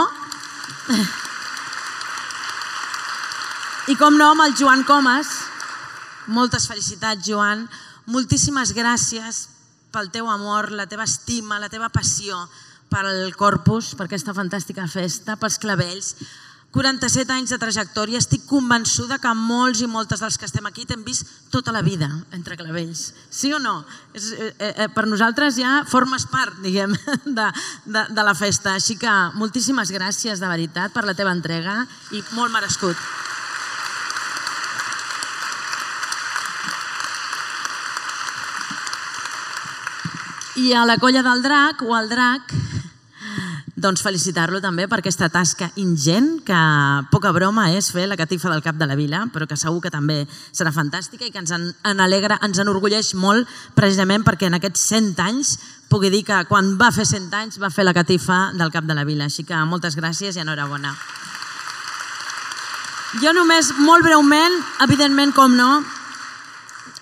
i 3.92 3.96
com 4.00 4.16
no 4.16 4.32
amb 4.32 4.46
el 4.46 4.56
Joan 4.58 4.84
Comas, 4.88 5.28
moltes 6.32 6.66
felicitats 6.68 7.24
Joan, 7.28 7.68
moltíssimes 8.08 8.72
gràcies 8.76 9.46
pel 9.92 10.10
teu 10.12 10.28
amor, 10.28 10.72
la 10.72 10.88
teva 10.88 11.06
estima, 11.08 11.60
la 11.60 11.70
teva 11.72 11.88
passió 11.92 12.36
pel 12.88 13.32
Corpus, 13.36 13.94
per 13.96 14.06
aquesta 14.08 14.34
fantàstica 14.36 14.86
festa, 14.88 15.36
pels 15.36 15.58
clavells. 15.60 16.14
47 16.68 17.32
anys 17.32 17.52
de 17.54 17.56
trajectòria, 17.56 18.20
estic 18.20 18.42
convençuda 18.44 19.16
que 19.22 19.30
molts 19.32 19.80
i 19.80 19.86
moltes 19.88 20.20
dels 20.20 20.36
que 20.36 20.44
estem 20.44 20.66
aquí 20.68 20.84
t'hem 20.84 21.00
vist 21.06 21.24
tota 21.48 21.72
la 21.72 21.80
vida 21.80 22.10
entre 22.36 22.58
clavells. 22.60 23.14
Sí 23.32 23.54
o 23.56 23.58
no? 23.58 23.86
És, 24.12 24.26
eh, 24.36 24.52
eh, 24.58 24.88
per 24.92 25.06
nosaltres 25.08 25.56
ja 25.56 25.80
formes 25.88 26.26
part, 26.28 26.60
diguem, 26.60 26.92
de, 27.38 27.48
de, 27.86 28.04
de 28.12 28.26
la 28.26 28.34
festa. 28.36 28.76
Així 28.76 28.98
que 29.00 29.14
moltíssimes 29.40 29.88
gràcies 29.96 30.44
de 30.44 30.50
veritat 30.50 30.92
per 30.92 31.06
la 31.08 31.16
teva 31.16 31.32
entrega 31.32 31.86
i 32.12 32.20
molt 32.36 32.52
merescut. 32.52 33.00
I 40.58 40.74
a 40.74 40.84
la 40.84 40.98
colla 41.00 41.22
del 41.22 41.40
drac 41.40 41.80
o 41.86 41.94
al 41.94 42.10
drac, 42.10 42.52
doncs 43.78 44.02
felicitar-lo 44.02 44.58
també 44.60 44.88
per 44.90 44.98
aquesta 44.98 45.28
tasca 45.30 45.70
ingent, 45.78 46.40
que 46.46 46.58
poca 47.12 47.30
broma 47.32 47.68
és 47.76 47.92
fer 47.94 48.08
la 48.10 48.18
catifa 48.18 48.50
del 48.50 48.62
cap 48.64 48.76
de 48.78 48.88
la 48.90 48.96
vila, 48.98 49.24
però 49.32 49.46
que 49.46 49.56
segur 49.56 49.80
que 49.84 49.92
també 49.94 50.24
serà 50.50 50.72
fantàstica 50.74 51.26
i 51.26 51.30
que 51.30 51.38
ens 51.38 51.54
en, 51.54 51.70
alegra, 52.02 52.40
ens 52.42 52.58
enorgulleix 52.58 53.14
molt, 53.14 53.48
precisament 53.78 54.26
perquè 54.26 54.50
en 54.50 54.58
aquests 54.58 54.88
100 54.90 55.22
anys 55.22 55.54
pugui 55.88 56.10
dir 56.12 56.24
que 56.26 56.42
quan 56.50 56.74
va 56.80 56.90
fer 56.92 57.06
100 57.06 57.32
anys 57.38 57.60
va 57.62 57.70
fer 57.70 57.86
la 57.86 57.94
catifa 57.96 58.50
del 58.58 58.74
cap 58.74 58.84
de 58.84 58.98
la 58.98 59.06
vila. 59.08 59.30
Així 59.30 59.46
que 59.46 59.56
moltes 59.64 59.96
gràcies 59.96 60.36
i 60.36 60.42
enhorabona. 60.42 60.92
Jo 63.22 63.32
només, 63.32 63.72
molt 63.80 64.04
breument, 64.04 64.58
evidentment, 64.84 65.32
com 65.32 65.54
no, 65.56 65.82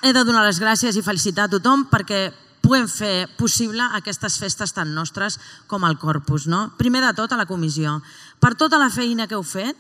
he 0.07 0.13
de 0.13 0.23
donar 0.25 0.45
les 0.47 0.61
gràcies 0.63 0.95
i 0.95 1.03
felicitar 1.03 1.49
a 1.49 1.55
tothom 1.57 1.89
perquè 1.91 2.29
puguem 2.67 2.89
fer 2.91 3.29
possible 3.39 3.85
aquestes 3.95 4.41
festes 4.43 4.73
tan 4.75 4.91
nostres 4.91 5.37
com 5.71 5.85
el 5.87 5.95
Corpus. 6.03 6.49
No? 6.51 6.73
Primer 6.75 7.05
de 7.05 7.13
tot 7.15 7.31
a 7.31 7.39
la 7.39 7.47
comissió, 7.47 8.01
per 8.43 8.57
tota 8.59 8.81
la 8.83 8.91
feina 8.91 9.29
que 9.31 9.39
heu 9.39 9.45
fet, 9.47 9.79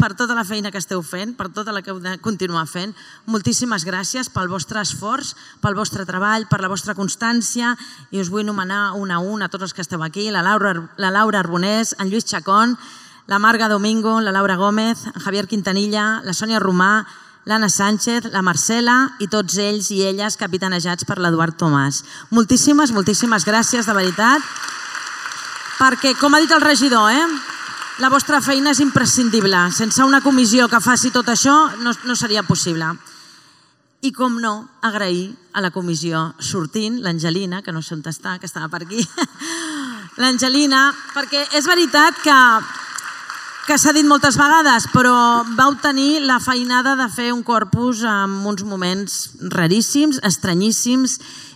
per 0.00 0.14
tota 0.16 0.32
la 0.32 0.46
feina 0.48 0.72
que 0.72 0.80
esteu 0.80 1.02
fent, 1.04 1.34
per 1.36 1.50
tota 1.52 1.74
la 1.74 1.82
que 1.84 1.92
heu 1.92 2.00
de 2.00 2.16
continuar 2.24 2.64
fent. 2.70 2.94
Moltíssimes 3.28 3.84
gràcies 3.84 4.32
pel 4.32 4.48
vostre 4.48 4.80
esforç, 4.80 5.34
pel 5.60 5.76
vostre 5.76 6.06
treball, 6.08 6.48
per 6.48 6.62
la 6.64 6.70
vostra 6.72 6.96
constància 6.96 7.74
i 8.08 8.22
us 8.22 8.32
vull 8.32 8.48
nomenar 8.48 8.94
un 8.96 9.12
a 9.12 9.20
un 9.20 9.44
a 9.44 9.50
tots 9.52 9.68
els 9.68 9.76
que 9.76 9.84
esteu 9.84 10.02
aquí, 10.02 10.30
la 10.32 10.42
Laura, 10.42 10.72
la 10.96 11.12
Laura 11.12 11.44
Arbonés, 11.44 11.92
en 11.98 12.08
Lluís 12.08 12.24
Chacón, 12.24 12.78
la 13.26 13.38
Marga 13.38 13.68
Domingo, 13.68 14.20
la 14.20 14.32
Laura 14.32 14.56
Gómez, 14.56 15.04
en 15.12 15.20
Javier 15.20 15.46
Quintanilla, 15.46 16.22
la 16.24 16.32
Sònia 16.32 16.58
Romà, 16.58 17.04
l'Anna 17.44 17.68
Sánchez, 17.68 18.30
la 18.32 18.42
Marcela 18.42 19.14
i 19.20 19.28
tots 19.28 19.58
ells 19.60 19.90
i 19.92 20.02
elles 20.08 20.38
capitanejats 20.40 21.04
per 21.04 21.18
l'Eduard 21.20 21.56
Tomàs. 21.60 22.02
Moltíssimes, 22.32 22.92
moltíssimes 22.96 23.44
gràcies, 23.44 23.86
de 23.86 23.96
veritat, 23.96 24.44
perquè, 25.78 26.14
com 26.20 26.34
ha 26.34 26.40
dit 26.40 26.52
el 26.54 26.64
regidor, 26.64 27.10
eh, 27.12 27.26
la 28.00 28.10
vostra 28.10 28.40
feina 28.42 28.72
és 28.72 28.80
imprescindible. 28.80 29.58
Sense 29.72 30.02
una 30.02 30.22
comissió 30.24 30.68
que 30.68 30.80
faci 30.80 31.12
tot 31.14 31.28
això 31.28 31.54
no, 31.82 31.92
no 32.04 32.16
seria 32.16 32.42
possible. 32.42 32.88
I 34.04 34.12
com 34.12 34.40
no, 34.40 34.54
agrair 34.82 35.30
a 35.54 35.62
la 35.64 35.70
comissió 35.70 36.34
sortint, 36.38 36.98
l'Angelina, 37.00 37.62
que 37.62 37.72
no 37.72 37.80
sé 37.82 37.94
on 37.94 38.02
està, 38.04 38.38
que 38.40 38.48
estava 38.48 38.68
per 38.68 38.82
aquí, 38.84 39.00
l'Angelina, 40.20 40.90
perquè 41.14 41.46
és 41.56 41.68
veritat 41.68 42.18
que 42.24 42.40
que 43.64 43.78
s'ha 43.80 43.94
dit 43.96 44.04
moltes 44.04 44.36
vegades, 44.36 44.84
però 44.92 45.14
vau 45.56 45.72
tenir 45.80 46.20
la 46.28 46.36
feinada 46.36 46.92
de 46.98 47.06
fer 47.08 47.30
un 47.32 47.40
corpus 47.42 48.02
en 48.04 48.34
uns 48.44 48.60
moments 48.68 49.14
raríssims, 49.40 50.18
estranyíssims, 50.20 51.14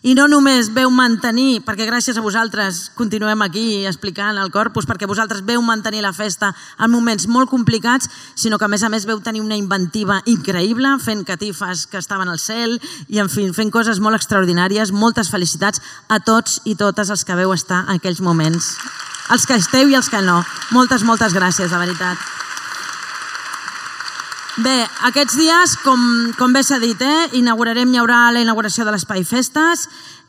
i 0.08 0.14
no 0.16 0.24
només 0.30 0.70
veu 0.72 0.88
mantenir, 0.94 1.60
perquè 1.66 1.84
gràcies 1.84 2.16
a 2.16 2.24
vosaltres 2.24 2.86
continuem 2.96 3.42
aquí 3.44 3.84
explicant 3.84 4.40
el 4.40 4.48
corpus, 4.54 4.86
perquè 4.88 5.08
vosaltres 5.10 5.44
veu 5.44 5.60
mantenir 5.60 6.00
la 6.00 6.14
festa 6.16 6.54
en 6.78 6.90
moments 6.94 7.28
molt 7.28 7.50
complicats, 7.52 8.08
sinó 8.34 8.56
que 8.56 8.64
a 8.64 8.72
més 8.72 8.86
a 8.86 8.88
més 8.88 9.04
veu 9.04 9.20
tenir 9.20 9.44
una 9.44 9.58
inventiva 9.60 10.22
increïble, 10.24 10.94
fent 11.04 11.26
catifes 11.28 11.84
que 11.92 12.00
estaven 12.00 12.32
al 12.32 12.40
cel 12.40 12.78
i 13.08 13.20
en 13.20 13.28
fi, 13.28 13.50
fent 13.52 13.74
coses 13.74 14.00
molt 14.00 14.16
extraordinàries. 14.16 14.94
Moltes 14.96 15.28
felicitats 15.28 15.84
a 16.08 16.22
tots 16.24 16.62
i 16.64 16.72
totes 16.72 17.12
els 17.12 17.26
que 17.28 17.36
veu 17.36 17.52
estar 17.52 17.84
en 17.84 17.98
aquells 17.98 18.24
moments 18.24 18.78
els 19.28 19.44
que 19.46 19.58
esteu 19.60 19.90
i 19.90 19.96
els 19.98 20.08
que 20.08 20.20
no. 20.24 20.40
Moltes, 20.72 21.04
moltes 21.04 21.34
gràcies, 21.36 21.68
de 21.68 21.76
veritat. 21.80 21.97
Bé, 24.58 24.76
aquests 25.06 25.36
dies, 25.38 25.76
com, 25.84 26.00
com 26.38 26.54
bé 26.54 26.64
s'ha 26.66 26.80
dit, 26.82 26.98
eh, 26.98 27.28
inaugurarem, 27.38 27.92
hi 27.94 28.00
haurà 28.00 28.24
la 28.34 28.42
inauguració 28.42 28.82
de 28.86 28.94
l'Espai 28.94 29.22
Festes, 29.22 29.84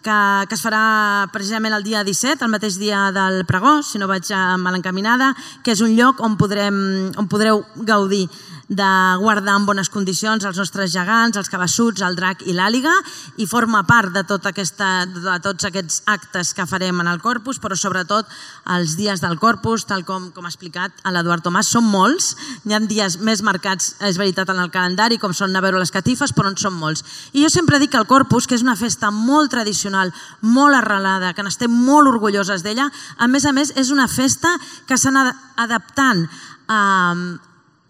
que, 0.05 0.17
que 0.45 0.55
es 0.55 0.61
farà 0.61 1.27
precisament 1.33 1.73
el 1.73 1.83
dia 1.83 2.03
17, 2.05 2.45
el 2.45 2.51
mateix 2.53 2.77
dia 2.77 3.07
del 3.15 3.41
pregó, 3.49 3.79
si 3.83 3.97
no 3.97 4.07
vaig 4.07 4.29
mal 4.61 4.77
encaminada, 4.77 5.33
que 5.65 5.73
és 5.73 5.81
un 5.81 5.95
lloc 5.97 6.21
on, 6.21 6.37
podrem, 6.37 6.77
on 7.17 7.27
podreu 7.31 7.63
gaudir 7.89 8.27
de 8.69 9.17
guardar 9.17 9.55
en 9.57 9.65
bones 9.65 9.89
condicions 9.89 10.45
els 10.45 10.57
nostres 10.61 10.93
gegants, 10.93 11.37
els 11.37 11.49
cabassuts, 11.49 12.03
el 12.05 12.15
drac 12.15 12.43
i 12.45 12.53
l'àliga 12.53 12.93
i 13.41 13.47
forma 13.49 13.81
part 13.89 14.13
de, 14.13 14.21
tot 14.29 14.45
aquesta, 14.45 15.07
de 15.09 15.37
tots 15.41 15.65
aquests 15.65 16.03
actes 16.05 16.53
que 16.53 16.67
farem 16.69 17.01
en 17.01 17.09
el 17.09 17.17
Corpus, 17.23 17.57
però 17.59 17.75
sobretot 17.75 18.29
els 18.77 18.93
dies 18.99 19.23
del 19.25 19.39
Corpus, 19.41 19.87
tal 19.89 20.05
com, 20.05 20.29
com 20.35 20.45
ha 20.45 20.53
explicat 20.53 20.93
l'Eduard 21.09 21.43
Tomàs, 21.43 21.71
són 21.73 21.89
molts. 21.89 22.35
Hi 22.69 22.77
ha 22.77 22.81
dies 22.85 23.17
més 23.25 23.41
marcats, 23.41 23.95
és 24.05 24.21
veritat, 24.21 24.53
en 24.53 24.61
el 24.61 24.69
calendari, 24.69 25.17
com 25.17 25.33
són 25.33 25.57
a 25.57 25.65
veure 25.65 25.81
les 25.81 25.93
catifes, 25.93 26.35
però 26.37 26.53
en 26.53 26.57
són 26.61 26.77
molts. 26.77 27.03
I 27.33 27.43
jo 27.47 27.49
sempre 27.49 27.81
dic 27.81 27.95
que 27.95 28.01
el 28.01 28.07
Corpus, 28.07 28.45
que 28.45 28.55
és 28.59 28.65
una 28.65 28.77
festa 28.77 29.09
molt 29.09 29.49
tradicional, 29.49 30.13
molt 30.45 30.77
arrelada, 30.77 31.33
que 31.33 31.43
n'estem 31.43 31.73
molt 31.73 32.13
orgulloses 32.13 32.61
d'ella, 32.61 32.91
a 33.17 33.27
més 33.27 33.49
a 33.49 33.55
més 33.55 33.73
és 33.75 33.89
una 33.89 34.07
festa 34.07 34.53
que 34.85 34.97
s'ha 34.97 35.09
anat 35.09 35.33
adaptant 35.57 36.27
a, 36.69 36.79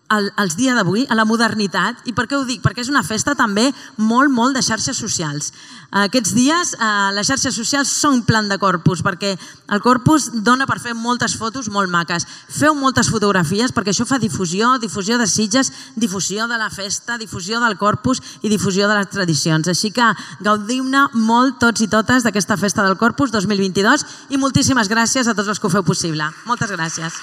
al, 0.09 0.31
als 0.35 0.57
dies 0.57 0.75
d'avui, 0.75 1.05
a 1.09 1.15
la 1.15 1.25
modernitat. 1.25 2.01
I 2.09 2.13
per 2.17 2.25
què 2.27 2.37
ho 2.37 2.45
dic? 2.47 2.61
Perquè 2.65 2.83
és 2.83 2.91
una 2.91 3.05
festa 3.05 3.35
també 3.37 3.69
molt, 3.97 4.33
molt 4.33 4.57
de 4.57 4.63
xarxes 4.65 4.97
socials. 4.97 5.53
Aquests 5.89 6.35
dies 6.37 6.73
eh, 6.75 6.87
les 7.17 7.29
xarxes 7.29 7.55
socials 7.55 7.89
són 7.89 8.21
plan 8.25 8.49
de 8.49 8.59
corpus, 8.61 9.01
perquè 9.05 9.33
el 9.73 9.81
corpus 9.81 10.29
dona 10.45 10.67
per 10.69 10.79
fer 10.81 10.93
moltes 10.93 11.33
fotos 11.37 11.69
molt 11.73 11.89
maques. 11.89 12.27
Feu 12.49 12.75
moltes 12.77 13.09
fotografies 13.09 13.73
perquè 13.73 13.93
això 13.93 14.05
fa 14.09 14.19
difusió, 14.21 14.75
difusió 14.81 15.17
de 15.17 15.27
Sitges, 15.29 15.71
difusió 15.95 16.47
de 16.49 16.57
la 16.61 16.69
festa, 16.69 17.17
difusió 17.17 17.61
del 17.61 17.77
corpus 17.77 18.21
i 18.41 18.49
difusió 18.49 18.89
de 18.89 18.99
les 18.99 19.09
tradicions. 19.09 19.69
Així 19.69 19.93
que 19.93 20.13
gaudiu-ne 20.45 21.07
molt 21.13 21.61
tots 21.61 21.85
i 21.85 21.89
totes 21.89 22.25
d'aquesta 22.25 22.57
festa 22.57 22.85
del 22.85 22.97
corpus 22.97 23.33
2022 23.33 24.05
i 24.29 24.41
moltíssimes 24.41 24.89
gràcies 24.89 25.27
a 25.27 25.37
tots 25.37 25.49
els 25.49 25.61
que 25.61 25.69
ho 25.69 25.77
feu 25.79 25.85
possible. 25.85 26.29
Moltes 26.45 26.73
gràcies. 26.73 27.17